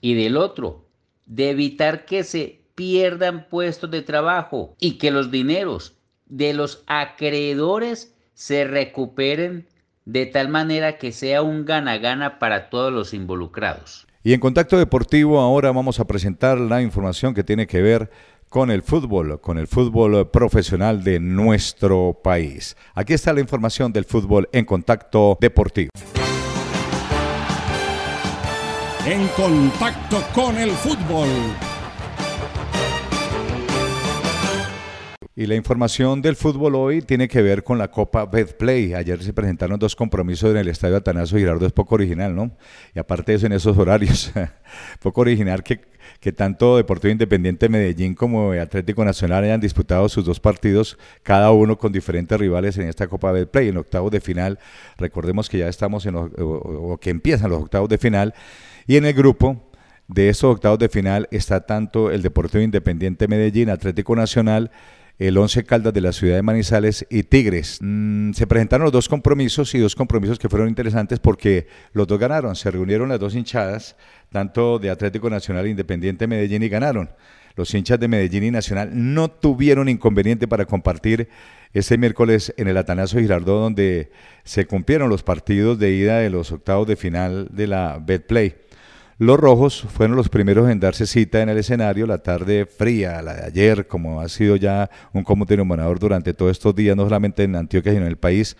Y 0.00 0.14
del 0.14 0.36
otro, 0.36 0.88
de 1.26 1.50
evitar 1.50 2.04
que 2.04 2.24
se 2.24 2.62
pierdan 2.74 3.48
puestos 3.48 3.92
de 3.92 4.02
trabajo 4.02 4.74
y 4.80 4.98
que 4.98 5.12
los 5.12 5.30
dineros 5.30 5.94
de 6.26 6.52
los 6.52 6.82
acreedores 6.88 8.12
se 8.34 8.64
recuperen 8.64 9.68
de 10.08 10.24
tal 10.24 10.48
manera 10.48 10.96
que 10.96 11.12
sea 11.12 11.42
un 11.42 11.66
gana-gana 11.66 12.38
para 12.38 12.70
todos 12.70 12.90
los 12.90 13.12
involucrados. 13.12 14.06
Y 14.22 14.32
en 14.32 14.40
Contacto 14.40 14.78
Deportivo 14.78 15.38
ahora 15.38 15.70
vamos 15.70 16.00
a 16.00 16.06
presentar 16.06 16.58
la 16.58 16.80
información 16.80 17.34
que 17.34 17.44
tiene 17.44 17.66
que 17.66 17.82
ver 17.82 18.10
con 18.48 18.70
el 18.70 18.82
fútbol, 18.82 19.38
con 19.42 19.58
el 19.58 19.66
fútbol 19.66 20.30
profesional 20.30 21.04
de 21.04 21.20
nuestro 21.20 22.18
país. 22.24 22.74
Aquí 22.94 23.12
está 23.12 23.34
la 23.34 23.40
información 23.40 23.92
del 23.92 24.06
fútbol 24.06 24.48
en 24.52 24.64
Contacto 24.64 25.36
Deportivo. 25.42 25.90
En 29.04 29.28
contacto 29.28 30.22
con 30.34 30.56
el 30.56 30.70
fútbol 30.70 31.28
Y 35.38 35.46
la 35.46 35.54
información 35.54 36.20
del 36.20 36.34
fútbol 36.34 36.74
hoy 36.74 37.00
tiene 37.00 37.28
que 37.28 37.40
ver 37.42 37.62
con 37.62 37.78
la 37.78 37.92
Copa 37.92 38.26
Betplay. 38.26 38.94
Ayer 38.94 39.22
se 39.22 39.32
presentaron 39.32 39.78
dos 39.78 39.94
compromisos 39.94 40.50
en 40.50 40.56
el 40.56 40.66
estadio 40.66 40.96
Atanasio 40.96 41.38
Girardo, 41.38 41.64
es 41.64 41.72
poco 41.72 41.94
original, 41.94 42.34
¿no? 42.34 42.50
Y 42.92 42.98
aparte 42.98 43.30
de 43.30 43.36
eso, 43.36 43.46
en 43.46 43.52
esos 43.52 43.78
horarios, 43.78 44.32
poco 45.00 45.20
original 45.20 45.62
que, 45.62 45.80
que 46.18 46.32
tanto 46.32 46.76
Deportivo 46.76 47.12
Independiente 47.12 47.68
Medellín 47.68 48.16
como 48.16 48.50
Atlético 48.50 49.04
Nacional 49.04 49.44
hayan 49.44 49.60
disputado 49.60 50.08
sus 50.08 50.24
dos 50.24 50.40
partidos, 50.40 50.98
cada 51.22 51.52
uno 51.52 51.78
con 51.78 51.92
diferentes 51.92 52.36
rivales 52.36 52.76
en 52.76 52.88
esta 52.88 53.06
Copa 53.06 53.30
Betplay. 53.30 53.68
En 53.68 53.76
octavos 53.76 54.10
de 54.10 54.20
final, 54.20 54.58
recordemos 54.96 55.48
que 55.48 55.58
ya 55.58 55.68
estamos 55.68 56.04
en 56.06 56.14
los, 56.14 56.32
o 56.36 56.98
que 57.00 57.10
empiezan 57.10 57.50
los 57.50 57.62
octavos 57.62 57.88
de 57.88 57.98
final, 57.98 58.34
y 58.88 58.96
en 58.96 59.04
el 59.04 59.14
grupo 59.14 59.62
de 60.08 60.30
estos 60.30 60.54
octavos 60.54 60.80
de 60.80 60.88
final 60.88 61.28
está 61.30 61.64
tanto 61.64 62.10
el 62.10 62.22
Deportivo 62.22 62.64
Independiente 62.64 63.28
Medellín, 63.28 63.70
Atlético 63.70 64.16
Nacional, 64.16 64.72
el 65.18 65.36
Once 65.36 65.64
Caldas 65.64 65.92
de 65.92 66.00
la 66.00 66.12
ciudad 66.12 66.36
de 66.36 66.42
Manizales 66.42 67.04
y 67.10 67.24
Tigres. 67.24 67.78
Mm, 67.80 68.32
se 68.32 68.46
presentaron 68.46 68.84
los 68.84 68.92
dos 68.92 69.08
compromisos 69.08 69.74
y 69.74 69.78
dos 69.78 69.96
compromisos 69.96 70.38
que 70.38 70.48
fueron 70.48 70.68
interesantes 70.68 71.18
porque 71.18 71.66
los 71.92 72.06
dos 72.06 72.18
ganaron. 72.20 72.54
Se 72.54 72.70
reunieron 72.70 73.08
las 73.08 73.18
dos 73.18 73.34
hinchadas, 73.34 73.96
tanto 74.30 74.78
de 74.78 74.90
Atlético 74.90 75.28
Nacional 75.28 75.66
e 75.66 75.70
Independiente 75.70 76.28
Medellín, 76.28 76.62
y 76.62 76.68
ganaron. 76.68 77.10
Los 77.56 77.74
hinchas 77.74 77.98
de 77.98 78.06
Medellín 78.06 78.44
y 78.44 78.50
Nacional 78.52 78.90
no 78.92 79.28
tuvieron 79.28 79.88
inconveniente 79.88 80.46
para 80.46 80.64
compartir 80.64 81.28
este 81.72 81.98
miércoles 81.98 82.54
en 82.56 82.68
el 82.68 82.76
Atanasio 82.76 83.18
Girardot, 83.18 83.60
donde 83.60 84.12
se 84.44 84.66
cumplieron 84.66 85.10
los 85.10 85.24
partidos 85.24 85.80
de 85.80 85.90
ida 85.90 86.18
de 86.18 86.30
los 86.30 86.52
octavos 86.52 86.86
de 86.86 86.94
final 86.94 87.48
de 87.50 87.66
la 87.66 87.98
Betplay. 88.00 88.54
Los 89.20 89.40
rojos 89.40 89.82
fueron 89.82 90.16
los 90.16 90.28
primeros 90.28 90.70
en 90.70 90.78
darse 90.78 91.04
cita 91.04 91.42
en 91.42 91.48
el 91.48 91.58
escenario 91.58 92.06
la 92.06 92.18
tarde 92.18 92.66
fría, 92.66 93.20
la 93.20 93.34
de 93.34 93.46
ayer, 93.46 93.88
como 93.88 94.20
ha 94.20 94.28
sido 94.28 94.54
ya 94.54 94.88
un 95.12 95.24
común 95.24 95.44
denominador 95.48 95.98
durante 95.98 96.34
todos 96.34 96.52
estos 96.52 96.72
días, 96.76 96.96
no 96.96 97.02
solamente 97.02 97.42
en 97.42 97.56
Antioquia, 97.56 97.90
sino 97.90 98.04
en 98.04 98.10
el 98.10 98.16
país. 98.16 98.56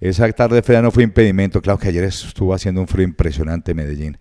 Esa 0.00 0.28
tarde 0.32 0.62
fría 0.62 0.82
no 0.82 0.90
fue 0.90 1.04
impedimento, 1.04 1.62
claro 1.62 1.78
que 1.78 1.86
ayer 1.86 2.02
estuvo 2.02 2.52
haciendo 2.52 2.80
un 2.80 2.88
frío 2.88 3.04
impresionante 3.04 3.70
en 3.70 3.76
Medellín. 3.76 4.18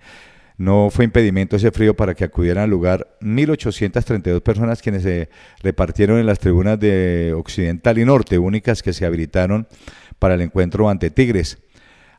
No 0.57 0.91
fue 0.91 1.05
impedimento 1.05 1.55
ese 1.55 1.71
frío 1.71 1.95
para 1.95 2.13
que 2.13 2.23
acudieran 2.23 2.65
al 2.65 2.69
lugar 2.69 3.17
1.832 3.21 4.41
personas 4.41 4.79
quienes 4.79 5.01
se 5.01 5.29
repartieron 5.63 6.19
en 6.19 6.27
las 6.27 6.37
tribunas 6.37 6.79
de 6.79 7.33
Occidental 7.35 7.97
y 7.97 8.05
Norte, 8.05 8.37
únicas 8.37 8.83
que 8.83 8.93
se 8.93 9.07
habilitaron 9.07 9.67
para 10.19 10.35
el 10.35 10.41
encuentro 10.41 10.87
ante 10.87 11.09
Tigres. 11.09 11.57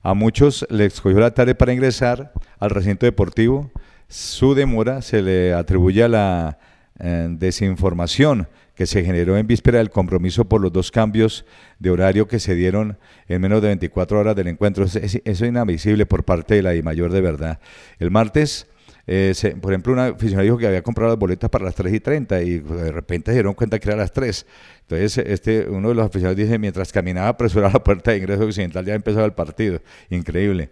A 0.06 0.12
muchos 0.12 0.66
les 0.68 1.00
cogió 1.00 1.18
la 1.18 1.32
tarde 1.32 1.54
para 1.54 1.72
ingresar 1.72 2.30
al 2.58 2.68
recinto 2.68 3.06
deportivo. 3.06 3.70
Su 4.06 4.54
demora 4.54 5.00
se 5.00 5.22
le 5.22 5.54
atribuye 5.54 6.04
a 6.04 6.08
la 6.08 6.58
eh, 6.98 7.28
desinformación 7.30 8.46
que 8.74 8.84
se 8.84 9.02
generó 9.02 9.38
en 9.38 9.46
víspera 9.46 9.78
del 9.78 9.88
compromiso 9.88 10.44
por 10.44 10.60
los 10.60 10.70
dos 10.70 10.90
cambios 10.90 11.46
de 11.78 11.88
horario 11.88 12.28
que 12.28 12.38
se 12.38 12.54
dieron 12.54 12.98
en 13.28 13.40
menos 13.40 13.62
de 13.62 13.68
24 13.68 14.20
horas 14.20 14.36
del 14.36 14.48
encuentro. 14.48 14.84
Eso 14.84 14.98
es 15.24 15.40
inadmisible 15.40 16.04
por 16.04 16.22
parte 16.22 16.56
de 16.56 16.62
la 16.62 16.74
I 16.74 16.82
mayor 16.82 17.10
de 17.10 17.22
verdad. 17.22 17.58
El 17.98 18.10
martes 18.10 18.66
eh, 19.06 19.34
por 19.60 19.72
ejemplo, 19.72 19.92
una 19.92 20.06
aficionado 20.06 20.44
dijo 20.44 20.58
que 20.58 20.66
había 20.66 20.82
comprado 20.82 21.10
las 21.10 21.18
boletas 21.18 21.50
para 21.50 21.64
las 21.64 21.74
3 21.74 21.94
y 21.94 22.00
30 22.00 22.42
y 22.42 22.58
de 22.60 22.92
repente 22.92 23.30
se 23.30 23.34
dieron 23.34 23.54
cuenta 23.54 23.78
que 23.78 23.88
era 23.88 23.96
las 23.96 24.12
3. 24.12 24.46
Entonces, 24.82 25.18
este, 25.26 25.68
uno 25.68 25.90
de 25.90 25.94
los 25.94 26.06
aficionados 26.06 26.36
dice, 26.36 26.58
mientras 26.58 26.92
caminaba 26.92 27.28
apresuraba 27.28 27.74
la 27.74 27.84
puerta 27.84 28.12
de 28.12 28.18
ingreso 28.18 28.44
occidental, 28.44 28.84
ya 28.84 28.94
empezaba 28.94 29.26
el 29.26 29.32
partido. 29.32 29.80
Increíble. 30.10 30.70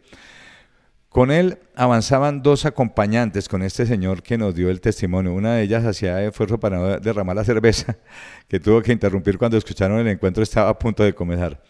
Con 1.13 1.31
él 1.31 1.59
avanzaban 1.77 2.43
dos 2.43 2.65
acompañantes 2.65 3.47
con 3.47 3.63
este 3.63 3.85
señor 3.85 4.23
que 4.23 4.39
nos 4.39 4.55
dio 4.55 4.71
el 4.71 4.81
testimonio. 4.81 5.35
Una 5.35 5.57
de 5.57 5.63
ellas 5.65 5.85
hacía 5.85 6.25
esfuerzo 6.25 6.59
para 6.59 6.79
no 6.79 6.99
derramar 7.01 7.37
la 7.37 7.45
cerveza, 7.45 7.99
que 8.49 8.59
tuvo 8.59 8.81
que 8.81 8.93
interrumpir 8.93 9.37
cuando 9.37 9.59
escucharon 9.59 9.99
el 9.99 10.09
encuentro, 10.09 10.43
estaba 10.43 10.71
a 10.71 10.79
punto 10.79 11.05
de 11.05 11.13
comenzar. 11.13 11.61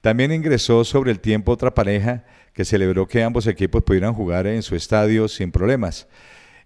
También 0.00 0.32
ingresó 0.32 0.84
sobre 0.84 1.10
el 1.10 1.20
tiempo 1.20 1.52
otra 1.52 1.74
pareja 1.74 2.24
que 2.52 2.64
celebró 2.64 3.06
que 3.06 3.22
ambos 3.22 3.46
equipos 3.46 3.82
pudieran 3.82 4.14
jugar 4.14 4.46
en 4.46 4.62
su 4.62 4.74
estadio 4.76 5.28
sin 5.28 5.50
problemas. 5.50 6.08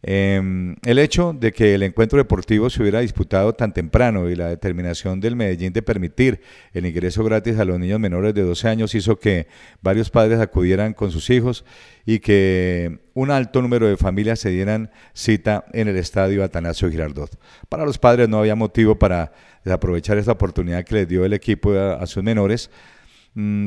Em, 0.04 0.74
el 0.84 0.98
hecho 0.98 1.32
de 1.32 1.52
que 1.52 1.74
el 1.76 1.84
encuentro 1.84 2.18
deportivo 2.18 2.68
se 2.70 2.82
hubiera 2.82 2.98
disputado 2.98 3.52
tan 3.52 3.72
temprano 3.72 4.28
y 4.28 4.34
la 4.34 4.48
determinación 4.48 5.20
del 5.20 5.36
Medellín 5.36 5.72
de 5.72 5.80
permitir 5.80 6.40
el 6.72 6.86
ingreso 6.86 7.22
gratis 7.22 7.56
a 7.60 7.64
los 7.64 7.78
niños 7.78 8.00
menores 8.00 8.34
de 8.34 8.42
12 8.42 8.68
años 8.68 8.96
hizo 8.96 9.20
que 9.20 9.46
varios 9.80 10.10
padres 10.10 10.40
acudieran 10.40 10.92
con 10.92 11.12
sus 11.12 11.30
hijos 11.30 11.64
y 12.04 12.18
que 12.18 12.98
un 13.14 13.30
alto 13.30 13.62
número 13.62 13.86
de 13.86 13.96
familias 13.96 14.40
se 14.40 14.50
dieran 14.50 14.90
cita 15.14 15.66
en 15.72 15.86
el 15.86 15.96
estadio 15.96 16.42
Atanasio 16.42 16.90
Girardot. 16.90 17.38
Para 17.68 17.84
los 17.84 17.96
padres 17.98 18.28
no 18.28 18.40
había 18.40 18.56
motivo 18.56 18.98
para 18.98 19.30
desaprovechar 19.64 20.18
esta 20.18 20.32
oportunidad 20.32 20.82
que 20.84 20.96
les 20.96 21.08
dio 21.08 21.24
el 21.24 21.32
equipo 21.32 21.74
a 21.74 22.04
sus 22.08 22.24
menores 22.24 22.70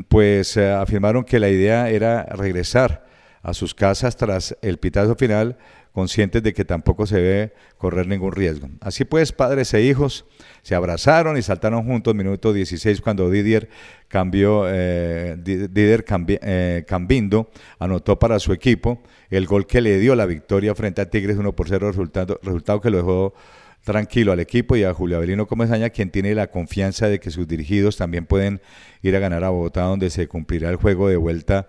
pues 0.07 0.57
eh, 0.57 0.71
afirmaron 0.71 1.23
que 1.23 1.39
la 1.39 1.49
idea 1.49 1.89
era 1.89 2.23
regresar 2.23 3.05
a 3.41 3.53
sus 3.53 3.73
casas 3.73 4.17
tras 4.17 4.57
el 4.61 4.77
pitazo 4.79 5.15
final, 5.15 5.57
conscientes 5.91 6.43
de 6.43 6.53
que 6.53 6.65
tampoco 6.65 7.05
se 7.05 7.21
debe 7.21 7.53
correr 7.77 8.07
ningún 8.07 8.33
riesgo. 8.33 8.69
Así 8.81 9.05
pues, 9.05 9.31
padres 9.31 9.73
e 9.73 9.81
hijos 9.81 10.25
se 10.61 10.75
abrazaron 10.75 11.37
y 11.37 11.41
saltaron 11.41 11.85
juntos 11.85 12.13
minuto 12.15 12.53
16 12.53 13.01
cuando 13.01 13.29
Didier 13.29 13.69
cambió, 14.07 14.65
eh, 14.67 15.37
Didier 15.37 16.03
eh, 16.09 16.83
Cambindo 16.87 17.49
anotó 17.79 18.19
para 18.19 18.39
su 18.39 18.51
equipo 18.51 19.01
el 19.29 19.45
gol 19.45 19.67
que 19.67 19.79
le 19.79 19.99
dio 19.99 20.15
la 20.15 20.25
victoria 20.25 20.75
frente 20.75 21.01
a 21.01 21.09
Tigres 21.09 21.37
1 21.37 21.55
por 21.55 21.69
0, 21.69 21.91
resultado, 21.91 22.39
resultado 22.43 22.81
que 22.81 22.89
lo 22.89 22.97
dejó 22.97 23.33
tranquilo 23.85 24.33
al 24.33 24.41
equipo 24.41 24.75
y 24.75 24.83
a 24.83 24.93
Julio 24.93 25.15
Avelino 25.15 25.47
Comesaña, 25.47 25.91
quien 25.91 26.09
tiene 26.09 26.35
la 26.35 26.47
confianza 26.47 27.07
de 27.07 27.19
que 27.19 27.31
sus 27.31 27.47
dirigidos 27.47 27.95
también 27.95 28.25
pueden 28.25 28.59
ir 29.01 29.15
a 29.15 29.19
ganar 29.19 29.43
a 29.45 29.49
Bogotá, 29.49 29.83
donde 29.83 30.09
se 30.09 30.27
cumplirá 30.27 30.69
el 30.69 30.75
juego 30.75 31.07
de 31.07 31.15
vuelta 31.15 31.67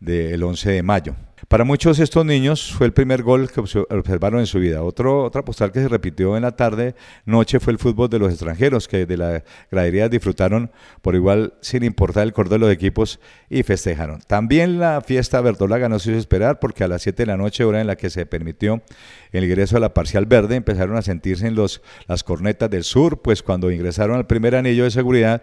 del 0.00 0.42
11 0.42 0.70
de 0.70 0.82
mayo. 0.82 1.16
Para 1.48 1.64
muchos 1.64 1.98
de 1.98 2.04
estos 2.04 2.24
niños 2.24 2.72
fue 2.72 2.86
el 2.86 2.94
primer 2.94 3.22
gol 3.22 3.50
que 3.50 3.60
observaron 3.60 4.40
en 4.40 4.46
su 4.46 4.58
vida. 4.58 4.82
Otro, 4.82 5.22
otra 5.22 5.44
postal 5.44 5.70
que 5.70 5.80
se 5.80 5.88
repitió 5.88 6.34
en 6.34 6.42
la 6.42 6.56
tarde, 6.56 6.94
noche, 7.26 7.60
fue 7.60 7.74
el 7.74 7.78
fútbol 7.78 8.08
de 8.08 8.18
los 8.18 8.30
extranjeros, 8.30 8.88
que 8.88 9.04
de 9.04 9.16
la 9.18 9.44
gradería 9.70 10.08
disfrutaron 10.08 10.70
por 11.02 11.14
igual 11.14 11.52
sin 11.60 11.84
importar 11.84 12.22
el 12.22 12.32
cordón 12.32 12.60
de 12.60 12.66
los 12.66 12.74
equipos 12.74 13.20
y 13.50 13.62
festejaron. 13.64 14.20
También 14.26 14.80
la 14.80 15.02
fiesta 15.02 15.42
verdolaga 15.42 15.90
no 15.90 15.98
se 15.98 16.10
hizo 16.10 16.18
esperar 16.18 16.58
porque 16.58 16.84
a 16.84 16.88
las 16.88 17.02
7 17.02 17.24
de 17.24 17.26
la 17.26 17.36
noche, 17.36 17.64
hora 17.64 17.82
en 17.82 17.86
la 17.86 17.96
que 17.96 18.08
se 18.08 18.24
permitió 18.24 18.82
el 19.30 19.44
ingreso 19.44 19.76
a 19.76 19.80
la 19.80 19.92
parcial 19.92 20.24
verde, 20.24 20.56
empezaron 20.56 20.96
a 20.96 21.02
sentirse 21.02 21.46
en 21.46 21.54
los, 21.54 21.82
las 22.08 22.24
cornetas 22.24 22.70
del 22.70 22.82
sur, 22.82 23.20
pues 23.20 23.42
cuando 23.42 23.70
ingresaron 23.70 24.16
al 24.16 24.26
primer 24.26 24.56
anillo 24.56 24.84
de 24.84 24.90
seguridad, 24.90 25.42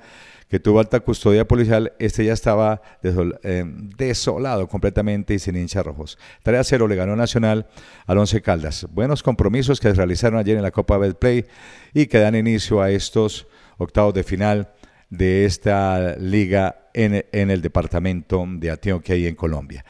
que 0.54 0.60
tuvo 0.60 0.80
alta 0.80 1.00
custodia 1.00 1.48
policial, 1.48 1.94
este 1.98 2.24
ya 2.24 2.34
estaba 2.34 2.84
eh, 3.02 3.66
desolado 3.98 4.68
completamente 4.68 5.34
y 5.34 5.40
sin 5.40 5.56
hinchas 5.56 5.84
rojos. 5.84 6.20
3 6.44 6.60
a 6.60 6.64
0 6.64 6.88
le 6.88 6.96
ganó 6.96 7.16
Nacional 7.16 7.66
al 8.06 8.20
Once 8.20 8.40
Caldas. 8.40 8.86
Buenos 8.92 9.24
compromisos 9.24 9.80
que 9.80 9.90
se 9.90 9.96
realizaron 9.96 10.38
ayer 10.38 10.56
en 10.56 10.62
la 10.62 10.70
Copa 10.70 11.00
Betplay 11.00 11.48
y 11.96 12.06
que 12.06 12.20
dan 12.20 12.36
inicio 12.36 12.84
a 12.84 12.92
estos 12.92 13.48
octavos 13.80 14.14
de 14.14 14.24
final 14.24 14.70
de 15.10 15.46
esta 15.46 16.18
liga 16.18 16.88
en, 16.94 17.26
en 17.32 17.50
el 17.50 17.64
departamento 17.64 18.46
de 18.48 18.70
Antioquia 18.70 19.16
y 19.16 19.26
en 19.26 19.34
Colombia. 19.34 19.84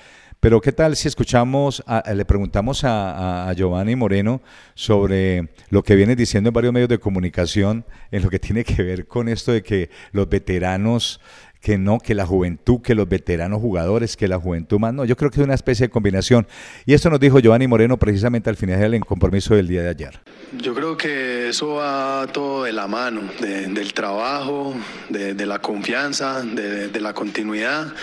Pero 0.44 0.60
¿qué 0.60 0.74
tal 0.74 0.98
si 0.98 1.08
escuchamos, 1.08 1.82
le 2.14 2.26
preguntamos 2.26 2.84
a, 2.84 3.50
Giovanni 3.56 3.96
Moreno 3.96 4.42
sobre 4.76 5.48
lo 5.70 5.84
que 5.84 5.96
viene 5.96 6.18
diciendo 6.18 6.50
en 6.50 6.54
varios 6.54 6.74
medios 6.74 6.90
de 6.90 6.98
comunicación 6.98 7.86
en 8.12 8.24
lo 8.24 8.30
que 8.30 8.40
tiene 8.40 8.66
que 8.66 8.84
ver 8.84 9.08
con 9.08 9.30
esto 9.30 9.54
de 9.54 9.64
que 9.64 9.90
los 10.12 10.28
veteranos 10.28 11.22
que 11.62 11.78
no, 11.78 11.98
que 11.98 12.14
la 12.14 12.26
juventud, 12.26 12.82
que 12.82 12.94
los 12.94 13.08
veteranos 13.08 13.62
jugadores, 13.62 14.18
que 14.18 14.28
la 14.28 14.38
juventud 14.38 14.80
más. 14.80 14.94
No, 14.94 15.06
yo 15.06 15.16
creo 15.16 15.32
que 15.32 15.40
es 15.40 15.46
una 15.46 15.54
especie 15.54 15.88
de 15.88 15.90
combinación. 15.90 16.46
Y 16.86 16.94
esto 16.94 17.10
nos 17.10 17.22
dijo 17.22 17.40
Giovanni 17.40 17.68
Moreno 17.68 17.96
precisamente 17.96 18.50
al 18.50 18.58
final 18.58 18.92
del 18.92 19.06
compromiso 19.06 19.56
del 19.56 19.70
día 19.70 19.82
de 19.82 19.90
ayer. 19.92 20.20
Yo 20.58 20.74
creo 20.74 20.98
que 20.98 21.48
eso 21.48 21.76
va 21.76 22.28
todo 22.34 22.66
de 22.66 22.74
la 22.74 22.86
mano, 22.88 23.22
del 23.40 23.94
trabajo, 23.94 24.76
de, 25.08 25.46
la 25.46 25.60
confianza, 25.60 26.44
de 26.44 27.00
la 27.00 27.14
continuidad 27.14 27.94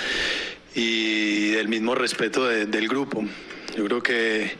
y 0.74 1.50
del 1.50 1.68
mismo 1.68 1.94
respeto 1.94 2.46
del 2.46 2.88
grupo. 2.88 3.24
Yo 3.76 3.84
creo 3.84 4.02
que 4.02 4.56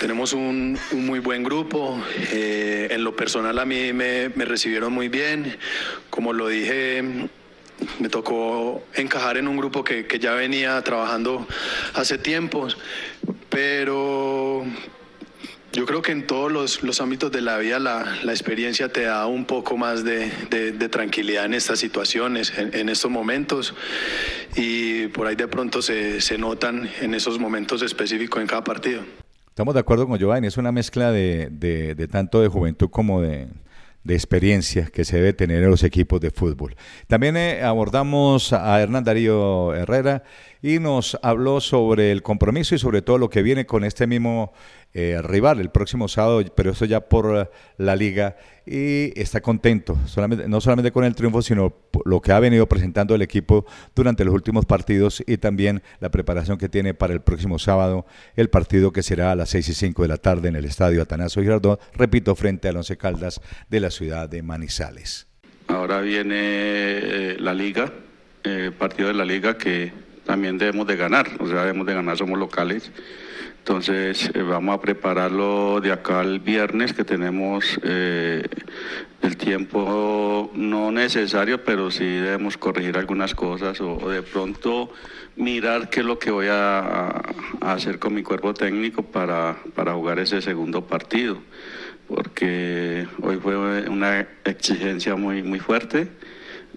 tenemos 0.00 0.32
un, 0.32 0.78
muy 0.92 1.18
buen 1.18 1.42
grupo. 1.42 2.00
Eh, 2.32 2.88
en 2.90 3.02
lo 3.02 3.16
personal 3.16 3.58
a 3.58 3.64
mí 3.64 3.92
me, 3.92 4.28
recibieron 4.28 4.92
muy 4.92 5.08
bien. 5.08 5.56
Como 6.10 6.32
lo 6.32 6.48
dije, 6.48 7.02
me 7.98 8.08
tocó 8.08 8.84
encajar 8.94 9.36
en 9.36 9.48
un 9.48 9.56
grupo 9.56 9.82
que, 9.82 10.06
que 10.06 10.18
ya 10.18 10.34
venía 10.34 10.80
trabajando 10.82 11.46
hace 11.94 12.18
tiempo, 12.18 12.68
pero 13.50 14.64
yo 15.76 15.84
creo 15.84 16.00
que 16.00 16.12
en 16.12 16.26
todos 16.26 16.50
los, 16.82 17.00
ámbitos 17.02 17.30
de 17.30 17.42
la 17.42 17.58
vida 17.58 17.78
la, 17.78 18.02
experiencia 18.28 18.88
te 18.88 19.02
da 19.02 19.26
un 19.26 19.44
poco 19.44 19.76
más 19.76 20.04
de, 20.04 20.30
tranquilidad 20.90 21.44
en 21.44 21.52
estas 21.52 21.78
situaciones, 21.78 22.50
en, 22.56 22.88
estos 22.88 23.10
momentos, 23.10 23.74
y 24.56 25.08
por 25.08 25.26
ahí 25.26 25.36
de 25.36 25.46
pronto 25.46 25.82
se, 25.82 26.38
notan 26.38 26.88
en 27.02 27.12
esos 27.12 27.38
momentos 27.38 27.82
específicos 27.82 28.40
en 28.40 28.48
cada 28.48 28.64
partido. 28.64 29.02
Estamos 29.48 29.74
de 29.74 29.80
acuerdo 29.80 30.08
con 30.08 30.18
Giovanni, 30.18 30.46
es 30.46 30.56
una 30.56 30.72
mezcla 30.72 31.12
de, 31.12 32.08
tanto 32.10 32.40
de 32.40 32.48
juventud 32.48 32.88
como 32.88 33.20
de, 33.20 33.48
de 34.02 34.14
experiencia 34.14 34.86
que 34.86 35.04
se 35.04 35.16
debe 35.16 35.34
tener 35.34 35.62
en 35.62 35.70
los 35.70 35.82
equipos 35.82 36.20
de 36.20 36.30
fútbol. 36.30 36.74
También 37.06 37.36
eh, 37.36 37.62
abordamos 37.62 38.54
a 38.54 38.80
Hernán 38.80 39.04
Darío 39.04 39.74
Herrera 39.74 40.22
y 40.62 40.78
nos 40.78 41.18
habló 41.22 41.60
sobre 41.60 42.12
el 42.12 42.22
compromiso 42.22 42.74
y 42.74 42.78
sobre 42.78 43.02
todo 43.02 43.18
lo 43.18 43.30
que 43.30 43.42
viene 43.42 43.66
con 43.66 43.84
este 43.84 44.06
mismo 44.06 44.52
eh, 44.98 45.20
el 45.58 45.70
próximo 45.70 46.08
sábado, 46.08 46.42
pero 46.54 46.70
eso 46.70 46.86
ya 46.86 47.00
por 47.00 47.50
la 47.76 47.96
liga 47.96 48.36
y 48.64 49.12
está 49.20 49.42
contento, 49.42 49.98
solamente, 50.06 50.48
no 50.48 50.58
solamente 50.62 50.90
con 50.90 51.04
el 51.04 51.14
triunfo, 51.14 51.42
sino 51.42 51.74
lo 52.06 52.22
que 52.22 52.32
ha 52.32 52.40
venido 52.40 52.66
presentando 52.66 53.14
el 53.14 53.20
equipo 53.20 53.66
durante 53.94 54.24
los 54.24 54.32
últimos 54.32 54.64
partidos 54.64 55.22
y 55.26 55.36
también 55.36 55.82
la 56.00 56.10
preparación 56.10 56.56
que 56.56 56.70
tiene 56.70 56.94
para 56.94 57.12
el 57.12 57.20
próximo 57.20 57.58
sábado, 57.58 58.06
el 58.36 58.48
partido 58.48 58.90
que 58.90 59.02
será 59.02 59.32
a 59.32 59.36
las 59.36 59.50
6 59.50 59.68
y 59.68 59.74
5 59.74 60.00
de 60.00 60.08
la 60.08 60.16
tarde 60.16 60.48
en 60.48 60.56
el 60.56 60.64
estadio 60.64 61.02
Atanasio 61.02 61.42
Girardot, 61.42 61.78
repito, 61.94 62.34
frente 62.34 62.68
al 62.68 62.78
Once 62.78 62.96
Caldas 62.96 63.42
de 63.68 63.80
la 63.80 63.90
ciudad 63.90 64.30
de 64.30 64.42
Manizales. 64.42 65.26
Ahora 65.68 66.00
viene 66.00 66.36
eh, 66.38 67.36
la 67.38 67.52
liga, 67.52 67.92
el 68.44 68.72
partido 68.72 69.08
de 69.08 69.14
la 69.14 69.26
liga 69.26 69.58
que 69.58 69.92
también 70.24 70.56
debemos 70.56 70.86
de 70.86 70.96
ganar, 70.96 71.28
o 71.38 71.46
sea, 71.46 71.60
debemos 71.60 71.86
de 71.86 71.92
ganar, 71.92 72.16
somos 72.16 72.38
locales. 72.38 72.90
Entonces 73.68 74.30
eh, 74.32 74.42
vamos 74.42 74.76
a 74.76 74.80
prepararlo 74.80 75.80
de 75.80 75.90
acá 75.90 76.20
al 76.20 76.38
viernes 76.38 76.92
que 76.92 77.02
tenemos 77.02 77.80
eh, 77.82 78.44
el 79.22 79.36
tiempo 79.36 80.52
no 80.54 80.92
necesario, 80.92 81.64
pero 81.64 81.90
sí 81.90 82.04
debemos 82.04 82.56
corregir 82.56 82.96
algunas 82.96 83.34
cosas 83.34 83.80
o, 83.80 84.08
de 84.08 84.22
pronto 84.22 84.92
mirar 85.34 85.90
qué 85.90 85.98
es 85.98 86.06
lo 86.06 86.16
que 86.16 86.30
voy 86.30 86.46
a, 86.48 87.08
hacer 87.60 87.98
con 87.98 88.14
mi 88.14 88.22
cuerpo 88.22 88.54
técnico 88.54 89.02
para, 89.02 89.56
para 89.74 89.94
jugar 89.94 90.20
ese 90.20 90.40
segundo 90.40 90.86
partido, 90.86 91.38
porque 92.06 93.08
hoy 93.20 93.36
fue 93.42 93.56
una 93.88 94.28
exigencia 94.44 95.16
muy, 95.16 95.42
muy 95.42 95.58
fuerte. 95.58 96.06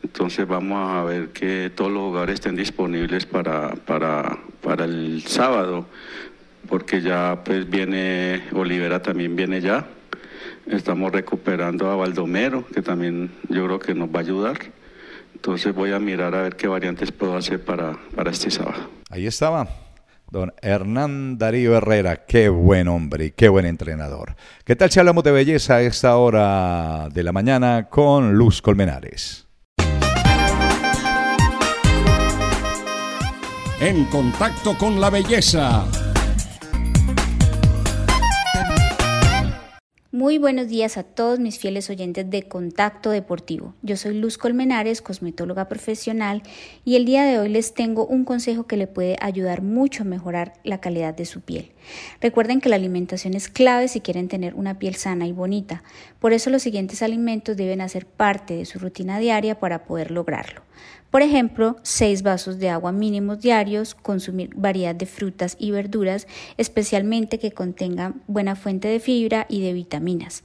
Entonces 0.02 0.48
vamos 0.48 0.98
a 0.98 1.04
ver 1.04 1.30
que 1.30 1.70
todos 1.76 1.92
los 1.92 2.02
jugadores 2.02 2.36
estén 2.36 2.56
disponibles 2.56 3.28
para, 3.28 3.76
para, 3.76 4.40
para 4.62 4.86
el 4.86 5.22
sábado 5.28 5.86
porque 6.68 7.02
ya 7.02 7.42
pues 7.44 7.70
viene, 7.70 8.44
Olivera 8.54 9.02
también 9.02 9.36
viene 9.36 9.62
ya. 9.62 9.88
Estamos 10.68 11.12
recuperando 11.12 11.90
a 11.90 11.96
Baldomero, 11.96 12.66
que 12.68 12.82
también 12.82 13.32
yo 13.50 13.66
creo 13.66 13.80
que 13.80 13.96
nos 13.96 14.10
va 14.10 14.20
a 14.20 14.22
ayudar. 14.22 14.58
Entonces 15.34 15.74
voy 15.74 15.94
a 15.94 16.00
mirar 16.00 16.36
a 16.36 16.42
ver 16.42 16.56
qué 16.56 16.68
variantes 16.68 17.12
puedo 17.12 17.36
hacer 17.36 17.64
para, 17.64 17.98
para 18.16 18.32
este 18.32 18.52
sábado. 18.52 18.90
Ahí 19.10 19.26
estaba. 19.26 19.68
Don 20.32 20.54
Hernán 20.62 21.40
Darío 21.40 21.76
Herrera, 21.76 22.26
qué 22.28 22.50
buen 22.50 22.88
hombre 22.88 23.26
y 23.26 23.32
qué 23.32 23.50
buen 23.50 23.66
entrenador. 23.66 24.36
¿Qué 24.64 24.76
tal 24.76 24.92
si 24.92 25.00
hablamos 25.00 25.24
de 25.24 25.32
belleza 25.32 25.76
a 25.76 25.82
esta 25.82 26.18
hora 26.18 27.10
de 27.12 27.24
la 27.24 27.32
mañana 27.32 27.88
con 27.90 28.34
Luz 28.34 28.62
Colmenares? 28.62 29.48
En 33.82 34.06
contacto 34.06 34.78
con 34.78 35.00
la 35.02 35.10
belleza 35.10 35.88
Muy 40.20 40.38
buenos 40.38 40.68
días 40.68 40.98
a 40.98 41.04
todos 41.04 41.40
mis 41.40 41.60
fieles 41.60 41.90
oyentes 41.90 42.30
de 42.30 42.44
Contacto 42.44 43.10
Deportivo. 43.10 43.74
Yo 43.82 43.96
soy 43.96 44.16
Luz 44.16 44.38
Colmenares, 44.38 45.02
cosmetóloga 45.02 45.70
profesional, 45.70 46.44
y 46.84 46.98
el 46.98 47.06
día 47.06 47.24
de 47.24 47.40
hoy 47.40 47.48
les 47.48 47.74
tengo 47.74 48.06
un 48.06 48.26
consejo 48.26 48.68
que 48.68 48.76
le 48.76 48.86
puede 48.86 49.16
ayudar 49.22 49.62
mucho 49.62 50.04
a 50.04 50.06
mejorar 50.06 50.56
la 50.66 50.82
calidad 50.82 51.14
de 51.14 51.24
su 51.24 51.40
piel. 51.40 51.72
Recuerden 52.20 52.60
que 52.60 52.68
la 52.68 52.76
alimentación 52.76 53.34
es 53.34 53.48
clave 53.48 53.88
si 53.88 54.02
quieren 54.02 54.28
tener 54.28 54.56
una 54.56 54.78
piel 54.78 54.96
sana 54.96 55.26
y 55.26 55.32
bonita. 55.32 55.84
Por 56.20 56.34
eso 56.34 56.50
los 56.50 56.64
siguientes 56.64 57.02
alimentos 57.02 57.56
deben 57.56 57.80
hacer 57.80 58.06
parte 58.06 58.58
de 58.58 58.66
su 58.66 58.78
rutina 58.78 59.20
diaria 59.20 59.58
para 59.58 59.86
poder 59.86 60.12
lograrlo. 60.12 60.64
Por 61.12 61.22
ejemplo, 61.24 61.78
6 61.82 62.22
vasos 62.22 62.60
de 62.60 62.70
agua 62.70 62.92
mínimos 62.92 63.42
diarios, 63.42 63.96
consumir 63.96 64.52
variedad 64.56 64.94
de 64.94 65.08
frutas 65.08 65.58
y 65.60 65.72
verduras, 65.72 66.28
especialmente 66.58 67.40
que 67.40 67.52
contengan 67.52 68.22
buena 68.28 68.56
fuente 68.56 68.88
de 68.88 69.00
fibra 69.00 69.48
y 69.50 69.62
de 69.62 69.74
vitaminas. 69.74 70.44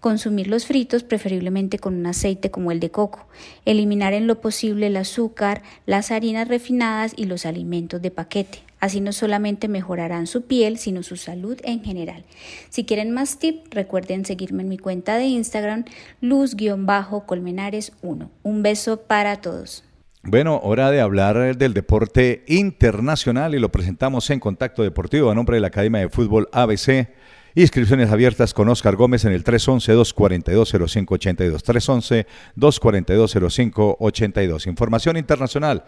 Consumir 0.00 0.48
los 0.48 0.66
fritos 0.66 1.04
preferiblemente 1.04 1.78
con 1.78 1.94
un 1.94 2.06
aceite 2.06 2.50
como 2.50 2.72
el 2.72 2.80
de 2.80 2.90
coco. 2.90 3.28
Eliminar 3.64 4.12
en 4.12 4.26
lo 4.26 4.40
posible 4.40 4.88
el 4.88 4.96
azúcar, 4.96 5.62
las 5.86 6.10
harinas 6.10 6.48
refinadas 6.48 7.12
y 7.14 7.26
los 7.26 7.46
alimentos 7.46 8.02
de 8.02 8.10
paquete. 8.10 8.64
Así 8.80 9.00
no 9.00 9.12
solamente 9.12 9.68
mejorarán 9.68 10.26
su 10.26 10.42
piel, 10.42 10.76
sino 10.78 11.04
su 11.04 11.16
salud 11.16 11.60
en 11.62 11.84
general. 11.84 12.24
Si 12.70 12.84
quieren 12.84 13.12
más 13.12 13.38
tips, 13.38 13.70
recuerden 13.70 14.24
seguirme 14.24 14.62
en 14.62 14.70
mi 14.70 14.78
cuenta 14.78 15.18
de 15.18 15.26
Instagram, 15.26 15.84
luz-colmenares1. 16.20 18.28
Un 18.42 18.62
beso 18.62 19.02
para 19.02 19.42
todos. 19.42 19.84
Bueno, 20.22 20.60
hora 20.62 20.90
de 20.90 21.00
hablar 21.00 21.56
del 21.56 21.72
deporte 21.72 22.44
internacional 22.46 23.54
y 23.54 23.58
lo 23.58 23.72
presentamos 23.72 24.28
en 24.28 24.38
Contacto 24.38 24.82
Deportivo 24.82 25.30
a 25.30 25.34
nombre 25.34 25.56
de 25.56 25.62
la 25.62 25.68
Academia 25.68 26.02
de 26.02 26.10
Fútbol 26.10 26.46
ABC. 26.52 27.08
Inscripciones 27.54 28.10
abiertas 28.10 28.52
con 28.52 28.68
Oscar 28.68 28.96
Gómez 28.96 29.24
en 29.24 29.32
el 29.32 29.44
311-242-0582. 29.44 32.26
311-242-0582. 32.54 34.66
Información 34.66 35.16
internacional 35.16 35.84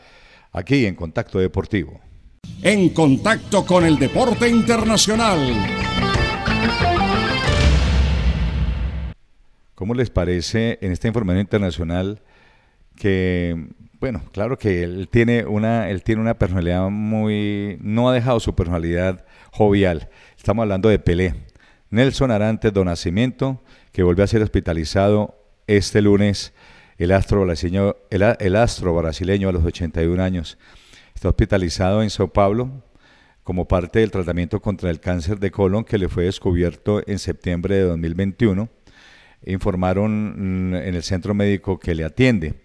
aquí 0.50 0.86
en 0.86 0.94
Contacto 0.94 1.38
Deportivo. 1.38 2.00
En 2.62 2.88
contacto 2.88 3.66
con 3.66 3.84
el 3.84 3.98
deporte 3.98 4.48
internacional. 4.48 5.40
¿Cómo 9.74 9.92
les 9.92 10.08
parece 10.08 10.78
en 10.80 10.90
esta 10.90 11.06
información 11.06 11.40
internacional 11.40 12.22
que 12.96 13.68
bueno, 14.02 14.24
claro 14.32 14.58
que 14.58 14.82
él 14.82 15.08
tiene 15.08 15.44
una, 15.44 15.88
él 15.88 16.02
tiene 16.02 16.20
una 16.20 16.36
personalidad 16.36 16.90
muy, 16.90 17.78
no 17.80 18.08
ha 18.08 18.12
dejado 18.12 18.40
su 18.40 18.52
personalidad 18.52 19.24
jovial. 19.52 20.08
Estamos 20.36 20.64
hablando 20.64 20.88
de 20.88 20.98
Pelé. 20.98 21.36
Nelson 21.88 22.32
Arantes 22.32 22.72
do 22.72 22.84
Nacimiento, 22.84 23.62
que 23.92 24.02
volvió 24.02 24.24
a 24.24 24.26
ser 24.26 24.42
hospitalizado 24.42 25.36
este 25.68 26.02
lunes, 26.02 26.52
el 26.98 27.12
astro 27.12 27.42
brasileño, 27.42 27.94
el, 28.10 28.56
astro 28.56 28.92
brasileño 28.92 29.48
a 29.48 29.52
los 29.52 29.64
81 29.64 30.20
años. 30.20 30.58
Está 31.14 31.28
hospitalizado 31.28 32.02
en 32.02 32.10
Sao 32.10 32.26
Paulo 32.26 32.82
como 33.44 33.68
parte 33.68 34.00
del 34.00 34.10
tratamiento 34.10 34.60
contra 34.60 34.90
el 34.90 34.98
cáncer 34.98 35.38
de 35.38 35.52
colon 35.52 35.84
que 35.84 35.98
le 35.98 36.08
fue 36.08 36.24
descubierto 36.24 37.04
en 37.06 37.20
septiembre 37.20 37.76
de 37.76 37.82
2021. 37.82 38.68
Informaron 39.46 40.70
mm, 40.70 40.74
en 40.74 40.94
el 40.96 41.04
centro 41.04 41.34
médico 41.34 41.78
que 41.78 41.94
le 41.94 42.02
atiende. 42.02 42.61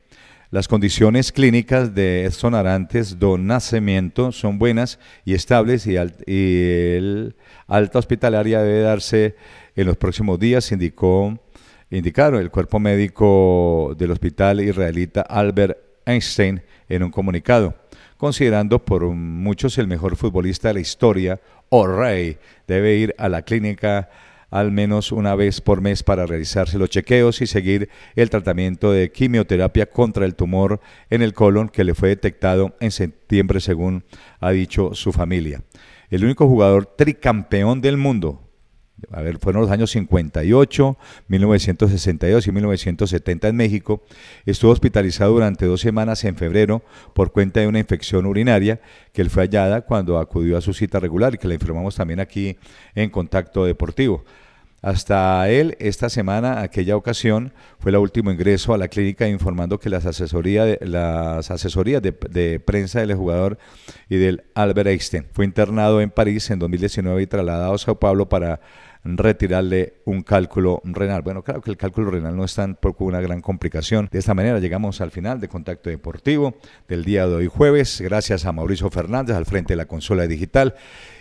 Las 0.49 0.69
condiciones 0.69 1.33
clínicas 1.33 1.93
de 1.93 2.23
Edson 2.23 2.55
Arantes 2.55 3.19
do 3.19 3.37
Nacimiento 3.37 4.31
son 4.31 4.57
buenas 4.57 4.97
y 5.25 5.33
estables 5.33 5.85
y, 5.85 5.97
el 5.97 7.35
alta 7.67 7.99
hospitalaria 7.99 8.61
debe 8.61 8.79
darse 8.79 9.35
en 9.75 9.87
los 9.87 9.97
próximos 9.97 10.39
días, 10.39 10.71
indicó, 10.71 11.37
indicaron 11.89 12.39
el 12.39 12.49
cuerpo 12.49 12.79
médico 12.79 13.93
del 13.97 14.11
hospital 14.11 14.61
israelita 14.61 15.19
Albert 15.21 15.77
Einstein 16.05 16.61
en 16.87 17.03
un 17.03 17.11
comunicado. 17.11 17.75
Considerando 18.15 18.79
por 18.79 19.03
muchos 19.03 19.77
el 19.77 19.87
mejor 19.87 20.15
futbolista 20.15 20.69
de 20.69 20.75
la 20.75 20.79
historia, 20.79 21.41
o 21.67 21.85
rey, 21.85 22.37
debe 22.65 22.95
ir 22.95 23.13
a 23.17 23.27
la 23.27 23.41
clínica 23.41 24.09
al 24.49 24.71
menos 24.71 25.11
una 25.11 25.35
vez 25.35 25.61
por 25.61 25.81
mes 25.81 26.03
para 26.03 26.25
realizarse 26.25 26.77
los 26.77 26.89
chequeos 26.89 27.41
y 27.41 27.47
seguir 27.47 27.89
el 28.15 28.29
tratamiento 28.29 28.91
de 28.91 29.11
quimioterapia 29.11 29.87
contra 29.87 30.25
el 30.25 30.35
tumor 30.35 30.79
en 31.09 31.21
el 31.21 31.33
colon 31.33 31.69
que 31.69 31.83
le 31.83 31.95
fue 31.95 32.09
detectado 32.09 32.75
en 32.79 32.91
septiembre 32.91 33.59
según 33.59 34.03
ha 34.39 34.51
dicho 34.51 34.93
su 34.93 35.11
familia. 35.11 35.63
El 36.09 36.23
único 36.23 36.47
jugador 36.47 36.85
tricampeón 36.85 37.81
del 37.81 37.97
mundo, 37.97 38.46
a 39.11 39.21
ver, 39.21 39.37
fueron 39.37 39.61
los 39.61 39.71
años 39.71 39.91
58, 39.91 40.97
1962 41.27 42.47
y 42.47 42.51
1970 42.51 43.47
en 43.47 43.55
México. 43.55 44.03
Estuvo 44.45 44.71
hospitalizado 44.71 45.33
durante 45.33 45.65
dos 45.65 45.81
semanas 45.81 46.23
en 46.23 46.35
febrero 46.35 46.81
por 47.13 47.31
cuenta 47.31 47.59
de 47.59 47.67
una 47.67 47.79
infección 47.79 48.25
urinaria 48.25 48.81
que 49.13 49.21
él 49.21 49.29
fue 49.29 49.43
hallada 49.43 49.81
cuando 49.81 50.17
acudió 50.17 50.57
a 50.57 50.61
su 50.61 50.73
cita 50.73 50.99
regular 50.99 51.35
y 51.35 51.37
que 51.37 51.47
le 51.47 51.55
informamos 51.55 51.95
también 51.95 52.19
aquí 52.19 52.57
en 52.95 53.09
Contacto 53.11 53.65
Deportivo. 53.65 54.23
Hasta 54.81 55.49
él, 55.49 55.75
esta 55.79 56.07
semana, 56.07 56.61
aquella 56.61 56.95
ocasión, 56.95 57.51
fue 57.79 57.91
el 57.91 57.97
último 57.97 58.31
ingreso 58.31 58.73
a 58.73 58.77
la 58.77 58.87
clínica 58.87 59.27
informando 59.27 59.79
que 59.79 59.89
las, 59.89 60.05
asesorías 60.05 60.65
de, 60.65 60.79
las 60.85 61.49
asesorías 61.49 62.01
de, 62.01 62.15
de, 62.29 62.59
prensa 62.59 62.99
del 62.99 63.15
jugador 63.15 63.57
y 64.07 64.17
del 64.17 64.43
Albert 64.53 64.89
Einstein 64.89 65.25
fue 65.33 65.45
internado 65.45 65.99
en 65.99 66.11
París 66.11 66.49
en 66.51 66.59
2019 66.59 67.23
y 67.23 67.27
trasladado 67.27 67.73
a 67.73 67.77
Sao 67.79 67.99
Paulo 67.99 68.29
para 68.29 68.59
retirarle 69.15 69.93
un 70.05 70.23
cálculo 70.23 70.81
renal. 70.83 71.21
Bueno, 71.21 71.43
claro 71.43 71.61
que 71.61 71.69
el 71.69 71.77
cálculo 71.77 72.09
renal 72.11 72.35
no 72.35 72.43
es 72.43 72.55
tampoco 72.55 73.05
una 73.05 73.21
gran 73.21 73.39
complicación. 73.41 74.09
De 74.11 74.19
esta 74.19 74.33
manera 74.33 74.59
llegamos 74.59 74.99
al 74.99 75.11
final 75.11 75.39
de 75.39 75.47
Contacto 75.47 75.89
Deportivo 75.89 76.57
del 76.87 77.05
día 77.05 77.27
de 77.27 77.35
hoy 77.35 77.47
jueves. 77.47 78.01
Gracias 78.01 78.45
a 78.45 78.51
Mauricio 78.51 78.89
Fernández 78.89 79.37
al 79.37 79.45
frente 79.45 79.73
de 79.73 79.77
la 79.77 79.85
consola 79.85 80.25
digital. 80.27 80.75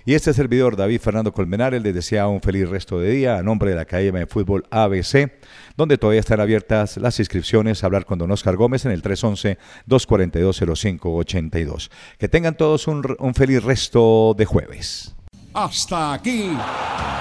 Y 0.05 0.15
este 0.15 0.33
servidor, 0.33 0.77
David 0.77 1.01
Fernando 1.01 1.33
Colmenares, 1.33 1.83
les 1.83 1.95
desea 1.95 2.29
un 2.29 2.41
feliz 2.41 2.69
resto 2.69 3.01
de 3.01 3.11
día 3.11 3.39
a 3.39 3.43
nombre 3.43 3.71
de 3.71 3.77
la 3.77 3.83
Academia 3.83 4.21
de 4.21 4.27
Fútbol 4.27 4.65
ABC, 4.71 5.33
donde 5.77 5.99
todavía 5.99 6.21
están 6.21 6.41
abiertas 6.41 6.97
las 6.97 7.19
inscripciones. 7.19 7.83
Hablar 7.85 8.05
con 8.05 8.19
don 8.19 8.31
Oscar 8.31 8.57
Gómez 8.57 8.85
en 8.85 8.93
el 8.93 9.03
311-242-0582. 9.03 11.91
Que 12.19 12.29
tengan 12.29 12.57
todos 12.57 12.87
un 12.89 13.35
feliz 13.35 13.65
resto 13.65 14.35
de 14.39 14.45
jueves. 14.45 15.17
Hasta 15.57 16.13
aquí, 16.13 16.53